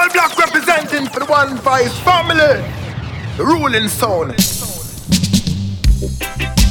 [0.00, 2.64] Jungle Black representing for the One Vice family.
[3.36, 4.40] The ruling sound.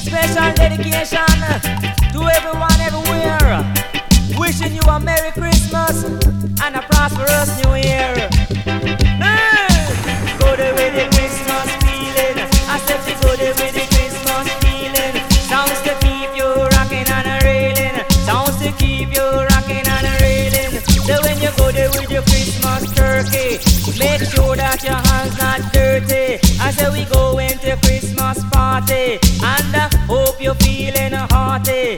[0.01, 1.27] Special dedication
[2.11, 3.71] to everyone everywhere.
[4.35, 6.05] Wishing you a Merry Christmas
[6.63, 8.29] and a prosperous New Year.
[9.21, 10.39] Hey!
[10.39, 11.18] Go the Christmas
[23.23, 23.59] turkey,
[23.99, 26.39] make sure that your hands not dirty.
[26.59, 29.19] I say we go into Christmas party.
[29.43, 31.97] And I hope you're feeling hearty.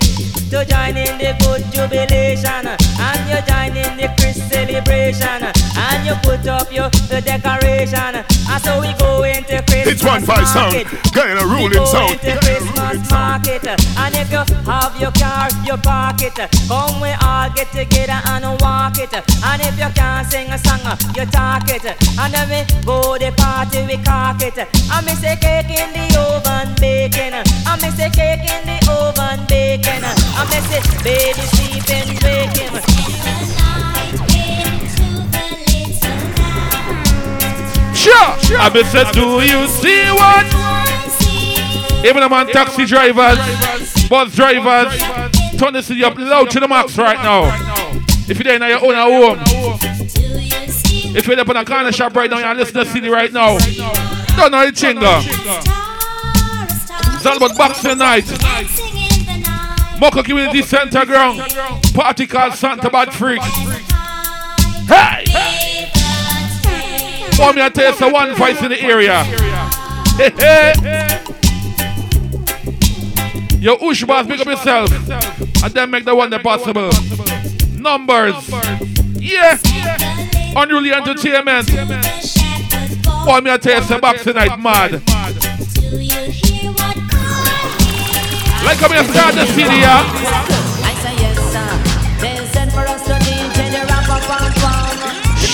[0.51, 2.65] To join in the good jubilation.
[2.67, 5.60] And you join in the Chris celebration
[6.11, 10.47] you put up your the decoration and so we go into Christmas It's one five
[10.47, 12.11] sound, of We ruling go sound.
[12.19, 16.35] into Christmas market and if you have your car, you park it.
[16.67, 19.13] Come we all get together and walk it.
[19.13, 20.83] And if you can't sing a song,
[21.15, 21.85] you talk it.
[22.19, 24.57] And then we go the party, we cock it.
[24.57, 27.33] And me say cake in the oven baking.
[27.39, 30.03] And me say cake in the oven baking.
[30.03, 32.90] And me say baby sleeping waking.
[38.01, 38.57] Sure.
[38.57, 40.45] I be said, do you see what?
[42.03, 43.37] Even on taxi drivers,
[44.09, 44.97] bus drivers,
[45.59, 47.43] turn the city up loud to the max right now.
[48.27, 49.39] If you're there in your own home,
[51.15, 53.59] if you're up in a corner shop right now, you're listening to city right now.
[54.35, 55.21] Don't know the chinga.
[57.15, 58.25] It's all about boxing night.
[59.99, 61.39] Mocha Community Center ground.
[61.93, 63.41] Party called Santa Bad Freak.
[64.87, 65.70] Hey!
[67.41, 69.23] For me, I tell you, a one voice in the area.
[70.13, 70.73] Hey, hey.
[73.59, 74.91] Yo, Ush boss, pick up yourself.
[75.63, 76.91] And then make the one that possible.
[77.81, 78.47] Numbers.
[79.15, 79.57] Yeah.
[80.55, 81.67] Unruly entertainment.
[83.25, 85.01] For me, I tell you, it's a boxing night mad.
[88.63, 90.51] Like I'm here start the city, yeah.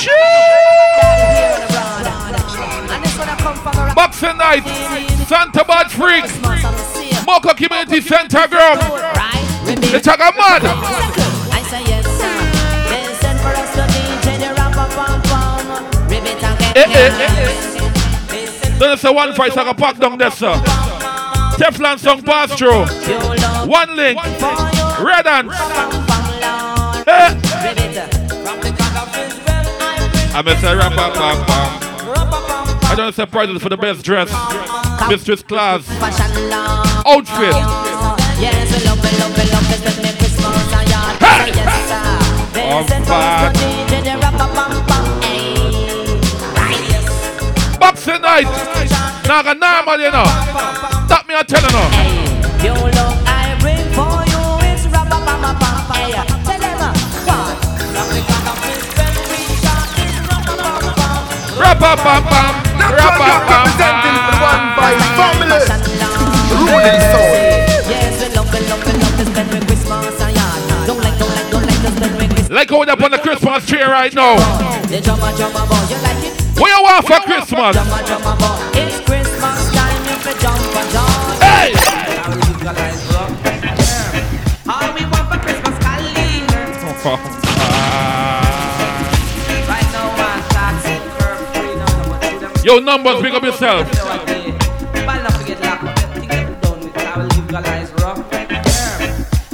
[0.09, 0.66] I
[4.27, 4.63] from a Boxing night.
[5.27, 6.25] Santa Bad Freak.
[7.25, 8.79] Mocha Community Center ground.
[9.69, 10.63] It's a mad.
[10.63, 12.33] I say yes, sir.
[13.41, 13.53] For
[16.75, 17.13] and
[18.79, 20.53] and it's a one price I can pack down there, sir.
[21.57, 22.85] Teflon song pass through.
[23.67, 24.21] One link.
[25.01, 25.53] Red hands.
[27.07, 27.35] Eh.
[30.33, 31.87] I miss a rap rap up.
[32.89, 34.29] I don't say prizes for the best dress.
[35.09, 35.87] Mistress class.
[37.05, 37.53] Outfit.
[38.39, 41.17] Yes, we love it, love it, love it, spend me Christmas and yard.
[41.19, 41.51] Hey!
[41.53, 42.05] Yes, sir.
[42.53, 43.55] They I'm send for us bad.
[43.55, 44.35] to DJ the rap
[47.79, 48.47] Boxing night.
[49.27, 50.25] Now I got normal, you know.
[51.07, 51.89] That me I tell you now.
[52.63, 56.25] Your love I bring for you is rap up and pam pam.
[56.45, 56.93] Tell them uh,
[57.27, 57.51] what?
[61.59, 62.66] Rap up, pam pam.
[62.97, 64.97] Rap up, pam Representing for the One pam.
[64.97, 65.61] Vice family.
[66.57, 66.97] Ruling.
[70.87, 72.49] Don't like, don't like, don't like to spend me Christmas.
[72.49, 74.35] Like going up on the Christmas tree right now.
[74.87, 76.33] The drummer, drummer you like it?
[76.59, 77.75] What you want for Christmas?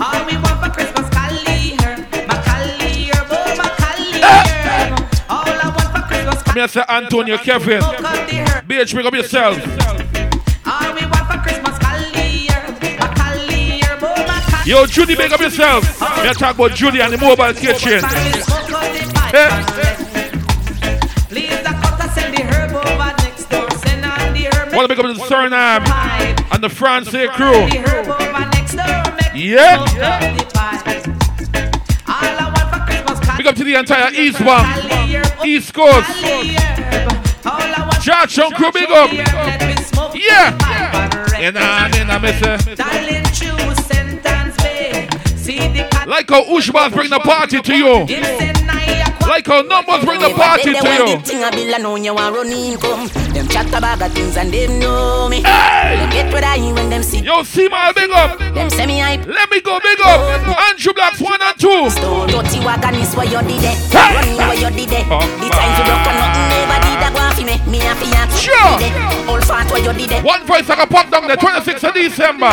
[0.01, 1.95] All we want for Christmas, Cali here.
[2.27, 4.19] My Cali here, oh, my Cali
[14.65, 15.83] Yo, Judy, pick up yourself.
[16.23, 18.01] Me talk about Judy and the mobile kitchen.
[18.01, 19.72] Please,
[24.75, 25.85] Want to pick up the Suriname
[26.53, 27.17] and the France crew.
[27.17, 28.73] The herb over next.
[28.75, 29.79] Make Yeah.
[29.79, 29.89] up
[30.37, 31.01] the pie.
[32.07, 36.09] All I want for Christmas, Big up to the entire East Bank, East Coast.
[38.03, 39.11] Georgetown crew, big up.
[40.15, 40.57] Yeah.
[41.37, 42.77] And I, and I miss it.
[42.77, 45.11] Darling, choose sentence, babe.
[45.37, 46.07] See the cat.
[46.07, 48.05] Like how Ushbas bring the party to you.
[49.23, 51.19] Him say, "Nah, Like how numbers bring the party to you.
[51.21, 53.07] Thing I bill and know you want run income.
[53.33, 55.41] Them chat about the things and them know me.
[55.41, 55.97] Hey!
[55.97, 57.19] Them get what I when them see.
[57.19, 58.37] Yo, see my big up.
[58.37, 59.25] Them say hype.
[59.27, 60.19] Let me go big up.
[60.69, 61.89] Andrew Blacks one and two.
[61.89, 63.77] Stone dirty wagon is where you did it.
[63.91, 64.13] Hey!
[64.15, 65.05] Running where you did it.
[65.09, 67.55] Oh, The times you broke and nothing never did that go for me.
[67.71, 68.37] Me and fiance.
[68.43, 68.75] Sure.
[69.29, 70.23] All fat where you did it.
[70.23, 72.51] One voice I can pop down the 26th of December.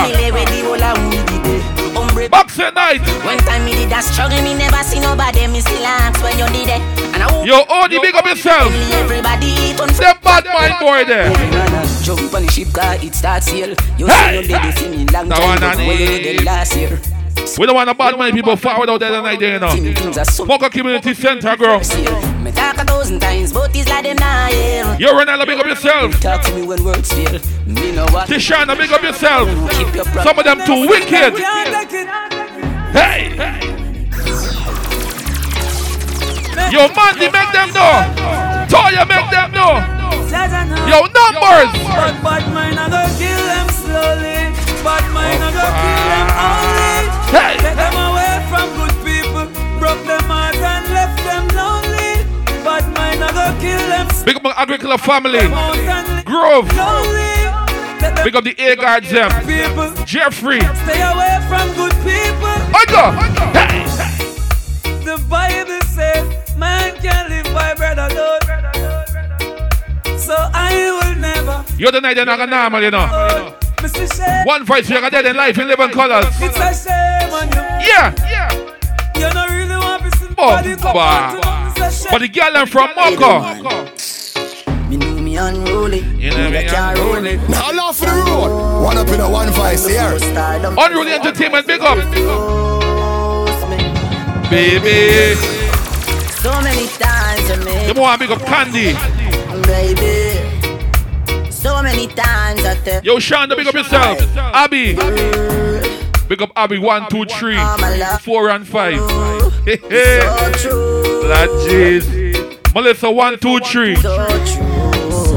[2.20, 2.70] Me lay with the whole of who it.
[2.70, 2.70] Hombre.
[2.70, 3.24] Boxing night.
[3.24, 5.46] One time me did that struggle, me never see nobody.
[5.46, 6.82] Me still ask when you did it.
[7.14, 8.72] And I Yo, Odie, big up yourself.
[8.92, 9.50] everybody
[9.98, 11.32] Them bad mind boy there.
[12.02, 13.74] Jump on the ship car, it starts here.
[13.98, 14.42] You Hey!
[14.42, 17.19] see did it for me long time one ago and when you it last year.
[17.58, 19.70] We don't want to bad money people forward out there tonight, you know.
[19.70, 21.78] Thing- Things are so Mocha Community Center, girl.
[21.80, 24.48] Me talk a thousand times, but it's like them now.
[24.98, 26.18] Yo, Ronella, big up yourself.
[26.20, 27.38] Talk to me when words fail.
[27.66, 28.28] Me know what.
[28.28, 29.48] Tishana, big up yourself.
[29.72, 31.38] Keep your Some of them too wicked.
[32.92, 33.34] Hey.
[36.70, 37.94] Yo, Mandy, make them know.
[38.70, 39.74] Toya, make them know.
[40.86, 41.72] Yo, numbers.
[41.82, 44.38] But bad mind I go kill them slowly.
[44.84, 46.89] Bad mind I go kill them only.
[47.30, 47.56] Hey.
[47.58, 49.46] Take them away from good people.
[49.78, 52.24] Broke them heart and left them lonely.
[52.64, 55.46] Mind I go kill them Big up my agricultural family.
[56.24, 56.66] Grove.
[56.76, 57.30] lonely.
[58.24, 59.30] Big up the A guards them.
[59.46, 59.90] people.
[60.04, 60.60] Jeffrey.
[60.60, 62.56] Stay away from good people.
[62.80, 63.04] Oga.
[63.54, 63.84] Hey.
[65.04, 68.40] The Bible says man can live by bread alone.
[70.18, 71.64] So I will never.
[71.78, 73.08] You're the night they're not gonna normal, you know.
[73.10, 73.56] Oh,
[74.44, 76.26] One voice, you're dead in life in living colors.
[76.38, 77.88] it's a shame on you.
[77.88, 78.14] Yeah.
[78.28, 78.52] Yeah.
[79.16, 81.00] You don't really want to see Oh, nobody come bah.
[81.00, 81.86] out to them.
[81.88, 82.10] It's a shame.
[82.12, 84.88] But the girl them from Mocha.
[84.90, 86.00] Me know me unruly.
[86.00, 87.40] You know me me can't roll it.
[87.48, 88.82] Now laugh for the road.
[88.84, 90.12] One up in a one vice here.
[90.12, 91.96] Unruly Entertainment, big up.
[94.50, 95.36] Baby.
[96.42, 97.54] So many times I
[97.86, 98.92] You made, want big up Candy.
[99.66, 100.29] baby.
[101.90, 104.20] Many times I tell Yo, Shonda, big up yourself.
[104.36, 104.94] Abby.
[106.28, 107.58] Big up Abby, one, two, three,
[108.20, 108.94] four, and five.
[109.64, 110.20] Hey, hey.
[110.56, 110.70] so
[111.24, 112.74] Lord jeez.
[112.74, 113.96] Melissa, one, two, three.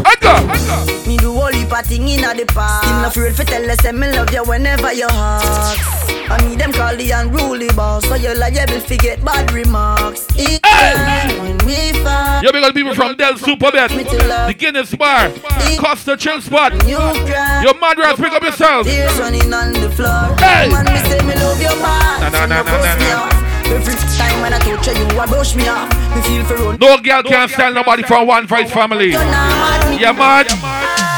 [0.05, 1.32] Aga.
[1.73, 2.83] Me do all heap thing inna the past.
[2.83, 5.79] Still not afraid fi tell us say me love you whenever you ask.
[6.29, 10.27] I me them call the unruly boss, so you liable fi get bad remarks.
[10.37, 13.89] Each time when we fight, Yo, big up people from Del Superbet.
[14.47, 15.31] The Guinness Bar.
[15.77, 16.71] Costa Chill Spot.
[16.87, 16.97] you.
[16.97, 18.85] Yo, Madras, pick up yourself.
[18.87, 20.35] Tears running on the floor.
[20.39, 20.69] Hey!
[20.69, 22.21] Man, me say me love your man.
[22.21, 23.39] Na, na, na, na, na, na.
[23.73, 25.89] Every time when I touch you, you brush me off.
[26.15, 26.77] Me feel for.
[26.77, 29.11] No girl can stand nobody from One Voice family.
[29.11, 29.99] Not mad.
[29.99, 31.12] Yeah, man.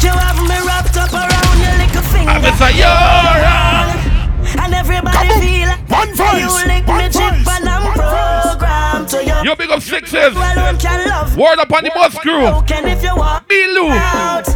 [0.00, 2.72] If you feel like you have me wrapped up around your little finger, I'm Mr.
[2.72, 4.64] Yora.
[4.64, 9.08] and everybody feel like One voice, you lick one me chip voice, and I'm programmed
[9.10, 9.36] to you.
[9.44, 10.34] Yo, big up sixes.
[10.34, 11.36] alone can love.
[11.36, 12.40] Word up on the bus crew.
[12.48, 13.90] Broken if you walk Bilu.
[13.90, 14.46] out.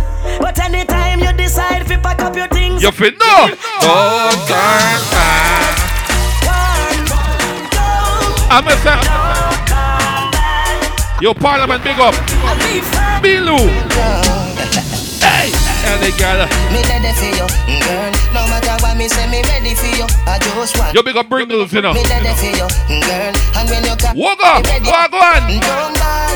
[0.41, 3.49] But anytime you decide if you pack up your things, You fit no.
[3.81, 5.77] Don't turn back.
[6.49, 7.05] one,
[7.71, 7.87] go,
[8.51, 8.97] I'm Mr.
[11.21, 12.15] Yo, Parliament, big up.
[12.45, 13.23] I'll be fine.
[13.23, 13.59] Bilu.
[13.93, 14.44] Hey.
[15.85, 18.13] Got Me ready for you, mm, girl.
[18.33, 20.07] No matter what me say, me ready for you.
[20.27, 20.95] I just want.
[20.95, 21.93] Yo, big up Bringles, you know.
[21.93, 23.33] Me ready for you, mm, girl.
[23.61, 24.65] And when you come, Walk up.
[24.65, 25.43] Walk on.
[25.51, 26.34] Mm, don't ball, ball.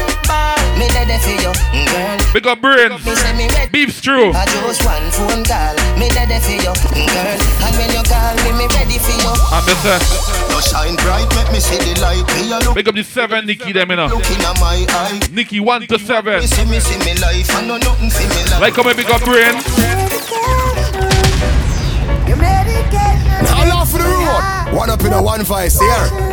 [0.79, 1.51] Me ready for you,
[1.91, 2.19] girl.
[2.33, 3.05] Big up Brains.
[3.05, 3.67] Me say me ready.
[3.73, 4.31] Beef stew.
[4.31, 5.75] I just one phone call.
[5.99, 7.35] Me ready for you, girl.
[7.67, 9.35] And when you call me, me ready for you.
[9.51, 9.99] I'm Mr.
[9.99, 12.23] You uh, shine bright, make me see the light.
[12.31, 14.07] Me a look, Big up the seven Nikki them, you know.
[14.07, 15.21] look in my eye.
[15.33, 16.39] Nikki one to seven.
[16.39, 18.61] Me see me see me life, I know nothing for me life.
[18.61, 19.67] Like come and big up Brains.
[23.43, 24.77] Now laugh for the road.
[24.77, 26.29] One up in a one vice here.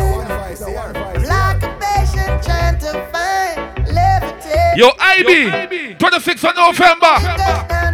[4.75, 5.95] Yo, IB.
[5.95, 7.15] 26th of November.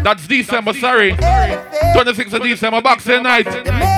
[0.03, 1.11] That's December, sorry.
[1.13, 3.45] 26th of December, Boxing Night.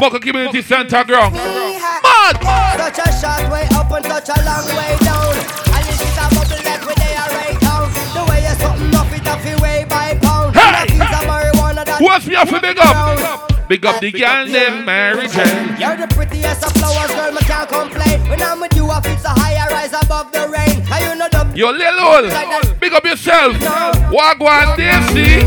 [0.01, 1.33] Mocha Community Center ground.
[1.33, 2.35] Mad!
[2.75, 5.33] Such a short way up and such a long way down.
[5.71, 6.27] And this is a
[6.63, 7.87] that we they are right down.
[8.11, 10.55] The way you something off it off your way by pound.
[10.55, 10.91] Hey!
[10.91, 13.67] And a piece marijuana that Who me have to big up?
[13.69, 15.79] Big up the girl named Mary Jane.
[15.79, 18.19] You're the prettiest of flowers, girl, me can't complain.
[18.29, 20.83] When I'm with you, I feel so high, I rise above the rain.
[20.91, 22.24] And you know Yo, Lil Ol,
[22.79, 23.53] big up yourself.
[24.10, 25.45] Wagwan Daisy.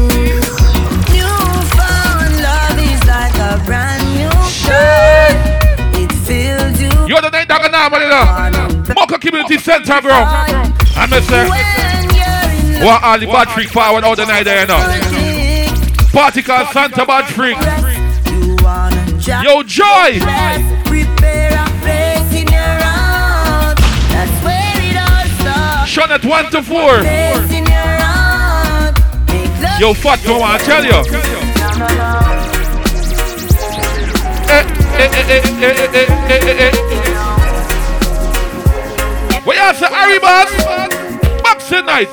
[1.11, 4.31] Newfound love is like a brand new
[4.63, 5.35] gun.
[6.01, 7.65] It fills you You're the night dog
[8.03, 8.95] you know.
[8.95, 10.01] Mocha Community Center
[11.11, 14.69] me say, when you're what all the bad freak forward all the night there, you
[14.69, 14.79] know.
[14.79, 16.13] love.
[16.13, 16.41] Party
[16.73, 17.59] Santa Bad Freak.
[18.31, 20.76] You wanna drop Yo, Joy.
[25.99, 26.77] Action at 1 to 4.
[29.81, 30.93] Yo, fat no I tell you.
[39.47, 40.19] We are the Harry?
[41.43, 42.11] Boxing night.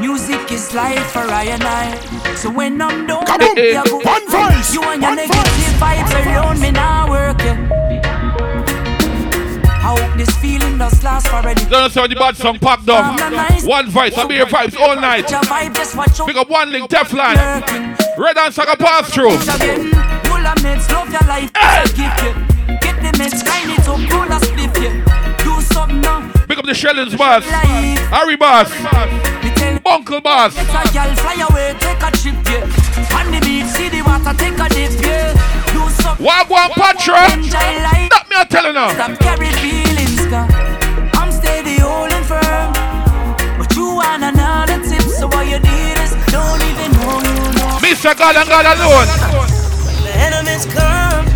[0.00, 2.34] Music is life for Ryan I.
[2.36, 4.72] So when I'm done, Come on, eh, eh, one voice.
[4.72, 7.70] You and your negative vibes around me now working.
[9.68, 11.54] I hope this feeling does last forever.
[11.68, 13.18] Don't say the bad song packed down.
[13.66, 15.26] One voice, I'll be your vibes all night.
[15.26, 16.26] Vibe just watch out.
[16.26, 17.36] Pick up one link, Teflon.
[18.16, 19.34] Red and Saga pass through.
[20.40, 21.52] Of meds, love your life.
[21.52, 24.38] Get the meds, kind it up, roll a
[24.80, 25.04] you.
[25.44, 26.32] Do something now.
[26.48, 27.44] Pick up the Shellings boss.
[27.44, 28.72] Harry boss.
[29.84, 30.54] Uncle boss.
[30.56, 33.16] It's a girl fly away, take a trip, yeah.
[33.16, 35.32] On the beach, see the water, take a dip, yeah.
[35.72, 36.26] Do something.
[36.26, 37.32] Wagwan Patra.
[37.32, 38.10] Enjoy life.
[38.10, 38.90] That me a telling her.
[38.94, 40.09] Stop carry feelings,
[48.00, 48.16] Mr.
[48.16, 49.06] God and God alone.
[50.04, 51.26] The enemies come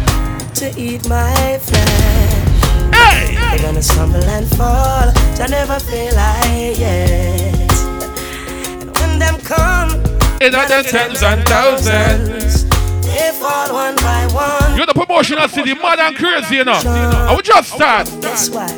[0.54, 2.94] to eat my flesh.
[2.94, 3.34] Hey!
[3.36, 5.12] They're gonna stumble and fall.
[5.12, 7.70] I never feel like yet.
[8.80, 9.90] And when them come,
[10.40, 12.64] In other tens and thousands.
[13.04, 14.74] they fall one by one.
[14.74, 16.80] You're the promotional city, mad and crazy, you know.
[16.82, 18.06] I will just start.
[18.22, 18.68] That's why.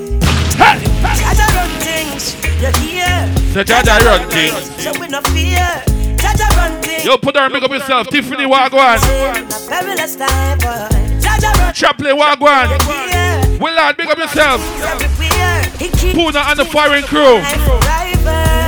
[0.58, 0.82] Hey!
[1.22, 3.32] Jaja run things, you hear?
[3.54, 4.82] The Jaja run things.
[4.82, 5.95] So we no fear.
[6.26, 7.04] Jaja run things.
[7.04, 8.08] Yo, put her and make up yourself.
[8.08, 8.98] Tiffany Wagwan.
[8.98, 10.88] A perilous time, boy.
[11.22, 12.66] Jaja run Chaplain Wagwan.
[12.82, 13.58] here.
[13.60, 14.60] Willard, make up yourself.
[14.82, 15.62] Everywhere.
[15.78, 17.38] He keep Puna and the firing crew.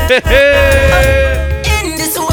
[0.09, 1.63] Hey, hey.
[1.83, 2.31] In this world,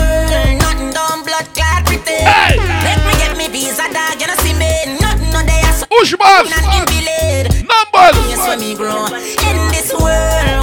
[0.61, 2.21] nothing done blood clot pretty.
[2.21, 2.57] Hey!
[2.57, 4.99] Let me get me visa dog, you know see me.
[5.01, 6.49] Nothing no day so Ush boss.
[7.65, 8.15] Numbers.
[8.29, 9.05] Yes, when me grow.
[9.07, 10.54] In this world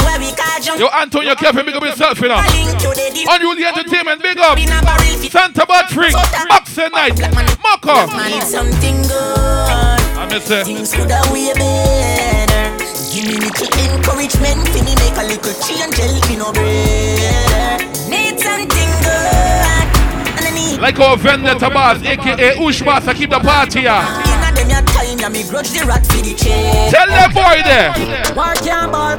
[0.65, 2.39] Yo, Antonio Kevin, make up yourself, you know.
[2.39, 4.57] Unruly Entertainment, big up.
[4.59, 5.33] in a barrel fit.
[5.33, 6.15] Santa Patrick,
[6.51, 9.11] Oxen Night, it's something good.
[9.11, 10.65] I miss it.
[10.65, 12.79] Things could have way better.
[13.13, 17.85] Give me little encouragement, me make a little change, help me no better.
[18.09, 19.87] Need something good,
[20.39, 20.81] and I need.
[20.81, 23.91] Like our Vendetta boss, aka Ush boss, I keep the party here.
[23.91, 26.89] Inna them your time, ya me grudge the rat for the chain.
[26.91, 27.93] Tell the boy there.
[28.37, 29.17] War can ball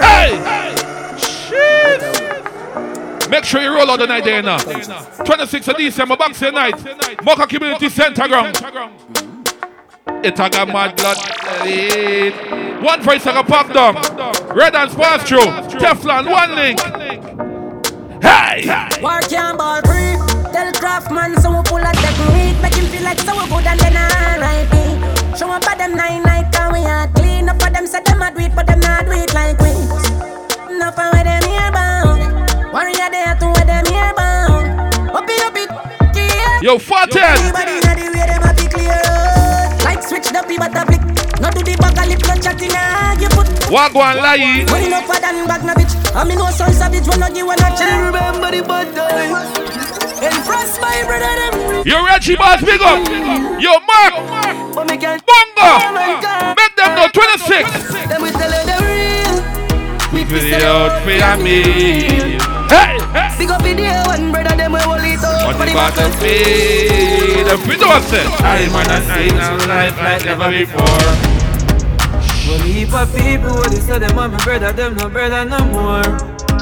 [0.00, 0.30] Hey!
[1.18, 2.00] Shit!
[3.30, 4.58] Make sure you roll out the night there now.
[4.58, 6.82] 26th of December, Boxing Night.
[7.24, 8.56] Mocha Community Center ground.
[10.24, 11.18] It's a got mad blood.
[12.82, 13.94] One voice I got packed down.
[14.56, 15.38] Red and Spark through.
[15.78, 16.80] Teflon, one link.
[18.22, 18.62] Hey!
[19.28, 20.16] Can ball free.
[20.52, 20.72] Tell
[21.40, 22.60] so full of tech weed.
[22.62, 24.24] Make him feel like someone good and then I
[25.36, 28.22] Show up at them nine night can we are clean up for them say them
[28.22, 29.70] a do it but them not do it like we.
[30.74, 32.72] Enough of where them here bound.
[32.72, 35.10] Warrior there to where them here bound.
[35.10, 35.70] Up it up it.
[36.16, 36.60] Yeah.
[36.62, 37.22] Yo, Fatten.
[37.22, 39.00] Everybody know the way them a be clear.
[39.84, 41.04] Like switch the pivot a flick.
[41.40, 43.46] No do the back a lip no chatting a you put.
[43.68, 44.64] Wagwan Lai.
[44.70, 45.94] Money no for than bag na bitch.
[46.14, 48.06] I me know some savage when no give one a chance.
[48.06, 50.03] Remember the bad times.
[50.24, 51.84] Impressed my brother them.
[51.84, 53.04] Yo, Reggie Boss, big up.
[53.60, 54.74] Yo, Mark.
[54.74, 55.20] But me can't.
[55.26, 55.68] Bongo.
[55.68, 56.56] Oh my God.
[56.56, 58.08] Make them know 26.
[58.08, 59.04] Then we tell you the real.
[60.24, 61.60] Video for me.
[62.72, 62.98] Hey!
[63.12, 63.38] hey.
[63.38, 65.46] Big up in the one brother, them we hold it up.
[65.46, 71.34] On the battlefield, the video said, I'm on a night and life like never before.
[72.48, 75.58] One heap of people, what they say them are my brother, them no brother no
[75.66, 76.53] more.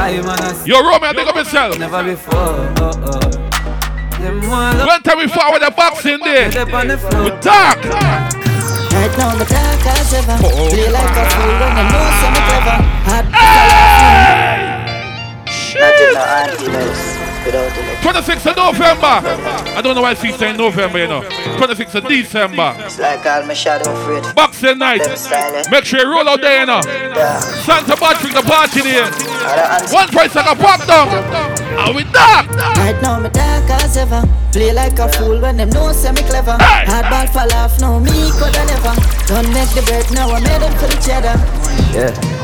[0.00, 1.78] I man a Yo, Romeo, big up yourself.
[1.78, 2.34] never before.
[2.36, 3.20] Oh, oh.
[4.20, 6.48] Them one One time we forward the boxing there.
[6.62, 7.30] up on the We floor.
[7.40, 7.78] talk.
[7.84, 10.36] Right now, me talk as ever.
[10.42, 10.68] Oh.
[10.70, 12.78] Play like a fool when I know some me clever.
[13.06, 14.66] Hard Hey!
[15.46, 17.17] Shit!
[17.50, 19.20] 26th of November.
[19.76, 21.22] I don't know why she's saying November, you know.
[21.22, 22.74] 26th of December.
[22.78, 24.34] It's like all my shadow afraid.
[24.34, 25.02] Boxing night.
[25.02, 25.64] Them style, eh?
[25.70, 26.80] Make sure you roll out there, you know.
[26.84, 27.38] Yeah.
[27.40, 29.10] Santa Patrick, the party there.
[29.92, 31.08] One price like a pop down.
[31.08, 32.50] And we talk.
[32.76, 34.22] Right now, me talk as ever.
[34.52, 36.56] Play like a fool when them know say me clever.
[36.58, 36.84] Hey.
[36.86, 38.94] Hardball fall off, no me coulda never.
[39.26, 42.37] Don't make the bread now, I made them for the cheddar.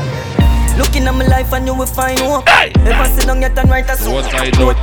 [0.77, 2.47] Looking at my life and you will find hope.
[2.49, 2.71] Hey!
[2.83, 4.13] Never sit down yet and write a song.
[4.15, 4.73] What I know.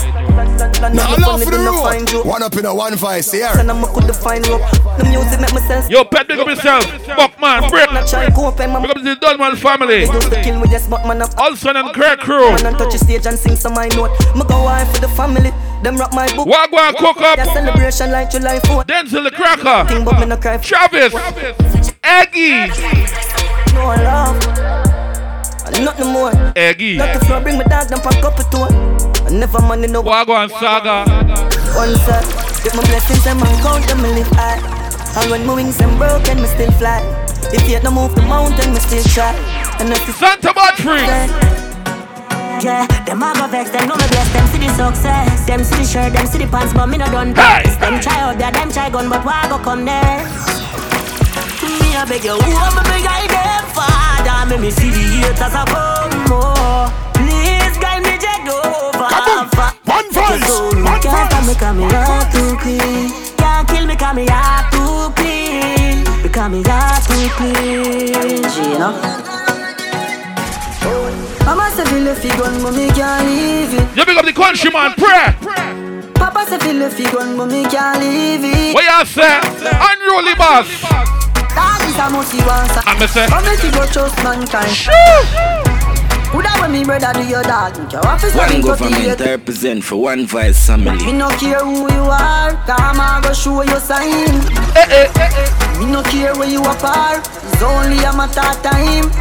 [0.89, 2.27] Now love for the road.
[2.27, 3.51] One up in a one voice here.
[3.59, 4.63] And I'm a could find rope.
[4.97, 5.91] The music make me sense.
[5.91, 6.85] Yo, pet, big up yourself.
[7.07, 7.93] Buckman, Brick.
[7.93, 10.01] Not try cope and Big my up the Dunman family.
[10.01, 11.31] used to kill me just but man up.
[11.39, 12.51] Olson and Craig crew.
[12.53, 14.13] Man and touch the stage and sing some my note.
[14.35, 15.53] Me go wine for the family.
[15.83, 16.49] Them rock my book.
[16.49, 17.53] Wagwan, cook That up.
[17.53, 18.87] celebration like July 4th.
[18.87, 19.87] Denzel the Cracker.
[19.89, 20.57] Thing but me no cry.
[20.57, 21.13] Travis.
[22.03, 22.73] Eggy.
[23.75, 24.82] No love.
[25.75, 26.33] And nothing more.
[26.57, 26.97] Eggy.
[26.97, 28.69] Not the floor, bring my dog, them pack up a tour.
[29.27, 31.09] I never money no Wagwan Saga.
[31.75, 32.25] One set.
[32.63, 34.61] Get my blessings and my count them, me live high.
[35.17, 37.01] And when my wings them broken, me still fly.
[37.53, 39.35] If you no move the mountain, me still try.
[39.81, 41.05] And if you Santa Battery.
[42.63, 45.47] Yeah, them a go vex, them know me bless, them see the success.
[45.47, 47.81] Them see the shirt, them see the pants, but me no done best.
[47.81, 50.23] Them try out there, them try gun, but why go come there?
[51.81, 54.47] Me a beg you, am I beg I them father?
[54.51, 56.87] Make me see the haters a come more.
[57.17, 59.09] Please guide me jet over.
[59.85, 60.51] One voice,
[60.85, 61.61] one Can't stop me voice.
[61.61, 63.13] 'cause me heart too clean.
[63.37, 66.05] Can't kill me 'cause me heart too clean.
[66.23, 68.43] Because me heart too clean.
[68.55, 68.89] Gina.
[71.45, 73.87] Mama say feel you gun, but me can't leave it.
[73.97, 75.35] You big up the country man, pray.
[76.15, 78.75] Papa say feel you gun, but me can't leave it.
[78.75, 79.41] What you say?
[79.89, 80.69] Unruly boss.
[81.93, 82.73] That is how much you want.
[82.89, 83.29] I'm a say.
[83.29, 84.73] But make you go trust mankind.
[86.33, 87.77] Who that when me brother do your dog?
[87.77, 91.05] You can't office One nothing to government feel I represent for one vice family.
[91.05, 94.41] Me no care who you are, come on go show your sign.
[94.73, 99.13] Eh, eh, eh, me no care where you are, it's only a matter of time.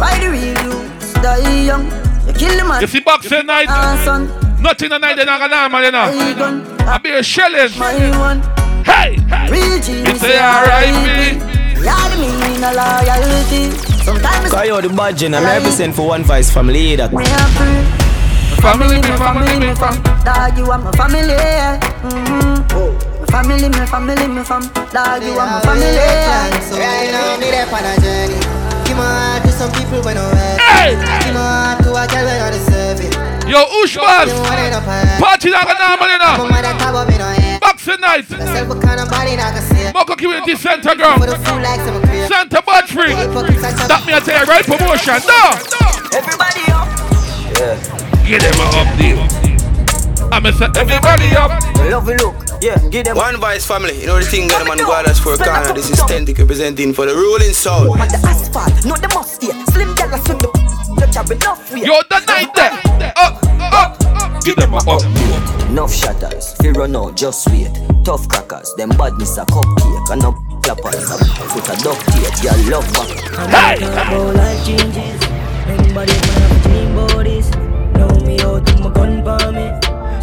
[0.00, 0.88] Why the real you
[1.20, 1.84] die young?
[2.24, 2.80] You kill the man.
[2.80, 3.68] You see boxing night?
[3.68, 4.32] Ah, son,
[4.62, 6.88] Nothing tonight they not gonna normal, you I know.
[6.88, 7.76] I be a shelling.
[7.78, 8.40] my one.
[8.88, 9.20] Hey!
[9.52, 11.86] Real G, You say R.I.P.
[11.86, 13.70] Yeah, the meaning of loyalty.
[14.04, 17.12] Sometimes Cause you're the badge and I represent for one vice family that.
[17.12, 18.08] me happy.
[18.62, 19.94] Family, me family, me fam.
[20.24, 21.30] Dog, you are my family.
[21.30, 23.22] Mm-hmm.
[23.22, 24.62] My family, my family, me fam.
[24.90, 25.94] Dog, you are my family.
[25.94, 28.34] Right now, me there on a journey.
[28.82, 30.62] Give my heart to some people when I'm ready.
[30.62, 30.90] Hey!
[31.22, 33.14] Give my heart to a girl when I deserve it.
[33.46, 34.26] Yo, Ush boss.
[34.26, 35.18] You want it up high.
[35.20, 37.47] Party not gonna normal, you know.
[37.86, 38.58] Mama that top up in her head.
[38.58, 38.58] Boxing night.
[38.58, 39.92] Myself a kind of body that I can see.
[39.92, 41.46] Mocha Community Center For the ground.
[41.46, 42.28] fool like some crib.
[42.28, 43.12] Santa Battery.
[43.14, 45.18] That me I tell you right promotion.
[45.26, 45.42] No.
[46.14, 46.88] Everybody up.
[47.54, 47.78] Yeah.
[48.26, 49.18] Give them an update.
[50.30, 51.50] I'm going to everybody up.
[51.90, 52.34] Love you look.
[52.60, 55.18] Yeah, give them One vice family, you know the thing that man go out as
[55.20, 55.72] for a corner.
[55.72, 57.92] This is Tentic representing for the ruling soul.
[57.92, 58.74] on the asphalt.
[58.84, 59.54] No, they must here.
[59.70, 60.50] Slim girl, I swim the
[61.00, 61.84] touch up enough weight.
[61.86, 62.72] Yo, the night there.
[63.16, 63.38] Up,
[63.72, 64.17] up, up.
[64.48, 65.68] Give them an update.
[65.68, 67.68] Enough shatters, fear run out, just wait.
[68.02, 70.32] Tough crackers, them badness a cupcake and no
[70.62, 71.04] clappers.
[71.04, 71.18] A
[71.52, 73.78] foot a duct tape, your love back.
[73.78, 73.84] Hey!
[73.84, 75.22] About life changes.
[75.68, 77.50] Everybody man have a dream about this.
[77.92, 79.68] Know me out with my gun for me.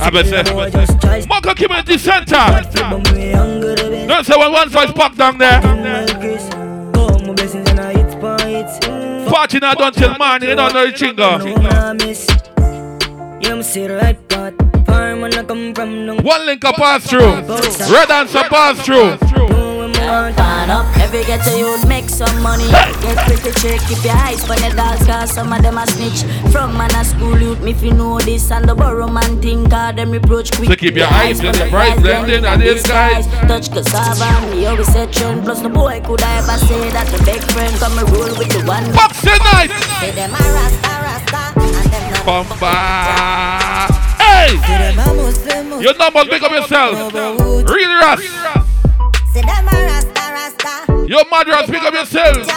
[0.02, 0.26] I'm going
[0.72, 1.26] to say.
[1.28, 2.34] Mocha Community Center.
[2.34, 4.08] But me younger than this.
[4.08, 5.62] Don't say when one voice packed down there.
[5.62, 6.50] My grace.
[6.50, 9.30] My blessings and I hit for it.
[9.30, 10.50] Party not done till morning.
[10.50, 11.72] You don't know the No, chingo.
[11.72, 12.45] I miss.
[13.42, 14.54] Yeah, I'm see the right path.
[14.86, 16.16] Far man, I come from no.
[16.16, 17.36] One link a pass through.
[17.92, 19.18] Red answer pass through.
[19.50, 22.66] Know when my heart Turn up, every get to you make some money.
[22.72, 26.24] Get pretty chick, keep your eyes on the dogs, cause some of them a snitch.
[26.52, 29.70] From man a school youth, me if you know this, and the borrow man think,
[29.70, 30.70] cause them reproach quick.
[30.70, 33.28] So keep your eyes on the price, blending and this guys.
[33.46, 35.44] Touch cassava, me always say trend.
[35.44, 38.50] Plus the boy could I ever say that the big friend come and roll with
[38.50, 38.92] the one.
[38.94, 39.70] Boxing night.
[40.00, 40.95] Say them a rasta, rasta,
[42.26, 43.88] not Bumba.
[44.18, 44.58] Hey!
[44.58, 45.98] Muslim.
[45.98, 47.14] Numbers pick up yourself.
[47.70, 48.22] Really Ras.
[51.08, 52.48] Your mother pick up yourself.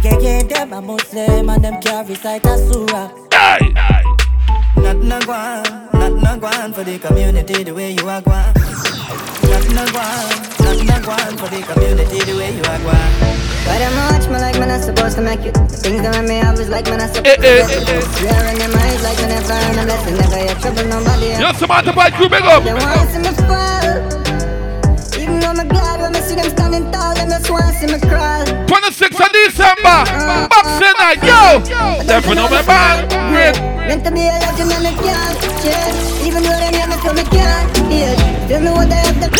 [0.00, 3.10] Get them a Muslim and them carry recite a surah.
[3.32, 3.74] Hey!
[4.76, 8.54] Nothing a gwan, nothing a gwan for the community the way you are gwan.
[9.68, 13.38] Nothing a gwan, nothing for the community the way you are
[13.78, 15.54] them watch me like man I supposed to make it?
[15.84, 17.88] Things that make me always like man I supposed to eh, it.
[18.98, 21.36] Eyes like me never earn a blessing, never yet trouble nobody.
[21.36, 22.64] You're Samantha Bike Crew, big up.
[22.64, 23.12] They want.
[25.20, 27.86] Even though I'm glad when I see them standing tall, them just want to see
[27.92, 28.44] me crawl.
[28.66, 29.98] 26th of December.
[30.50, 31.20] Boxing night.
[31.22, 31.62] Yo!
[32.34, 33.06] No band.
[33.30, 33.54] Great.
[33.86, 35.38] Meant to be a legend and I can't.
[36.26, 36.57] Even though
[37.14, 38.16] they name me so me can't hear.
[38.48, 39.30] Tell me what they have to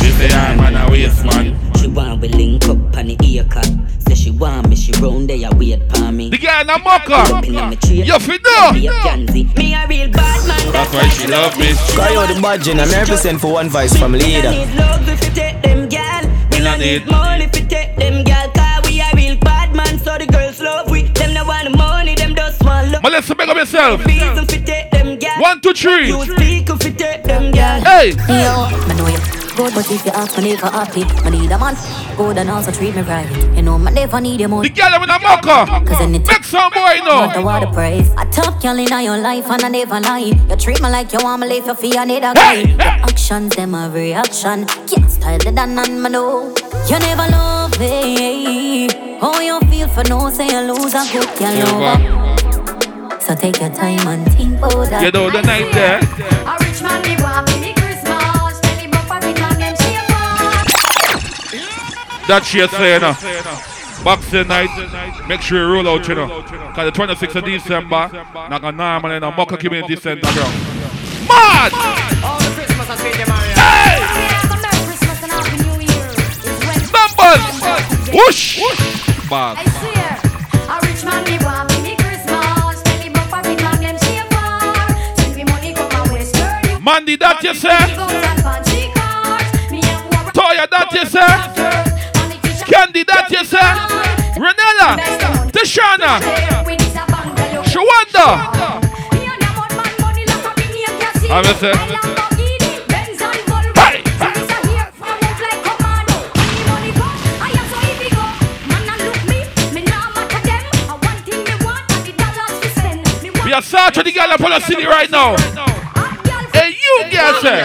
[0.00, 1.58] This the I'm man a waste man.
[1.76, 3.68] She want we link up on the ear cut.
[4.06, 6.30] Say she want me, she round there wait for me.
[6.30, 7.46] The girl in a mocker.
[7.46, 8.02] Inna me tree.
[8.02, 8.72] You fi know.
[8.72, 9.44] Be a pansy.
[9.56, 10.72] Me a real bad man.
[10.72, 11.72] That's why she love me.
[11.72, 15.08] Cause you're the badge and I represent for one vice family Me no need love
[15.08, 16.22] if you take them gal.
[16.50, 18.50] Me no no need- need money if you take them gal.
[18.50, 21.02] Cause we a real bad man, so the girls love we.
[21.02, 23.02] Them no want the money, them just want love.
[23.02, 24.61] Melissa, big up yourself.
[25.42, 26.06] One, two, three.
[26.08, 27.80] You speak you take them gal.
[27.82, 28.10] Hey!
[28.30, 29.18] Yo, me know you
[29.56, 31.74] good, but if you ask me happy, me need a man
[32.16, 33.28] good and also treat me right.
[33.56, 34.68] You know, never need your The money.
[34.68, 35.84] girl in a mocker.
[35.84, 37.00] Cause Make some boy
[37.34, 38.08] the water praise.
[38.18, 40.32] A top girl in your life and I never lie.
[40.48, 42.54] You treat me like you want me live your fear, need a guy.
[42.54, 44.66] Hey, Your actions, them a reaction.
[44.86, 46.54] Can't style the done and me know.
[46.88, 48.88] You never love me.
[49.20, 52.21] How you feel for no say you lose a good girl over.
[53.22, 55.02] So take your time and think about that.
[55.04, 55.98] You know the night there.
[56.00, 58.58] A rich man me want me Christmas.
[58.60, 60.08] Tell him up a big man them shape
[62.26, 63.06] That shit say, you.
[63.06, 63.14] Uh,
[64.02, 66.42] Boxing night, make sure you roll out, you know.
[66.74, 68.10] Cause the 26th of December,
[68.50, 70.52] not gonna normal in a Mocha Community Center ground.
[71.28, 71.70] Mad!
[76.90, 77.42] Numbers!
[78.12, 78.58] Whoosh!
[79.30, 79.58] Bad.
[80.68, 81.71] A rich man me want
[86.82, 87.68] Mandy, that you say?
[90.34, 91.20] Toya, that you say?
[92.66, 93.58] Candy, that you say?
[94.34, 94.98] Renella,
[95.52, 96.18] Tashana,
[97.70, 98.26] Shawanda.
[101.30, 101.72] I'm gonna say.
[103.78, 104.02] Hey!
[113.44, 115.71] We are searching the girl up on the city right now.
[117.22, 117.62] You say.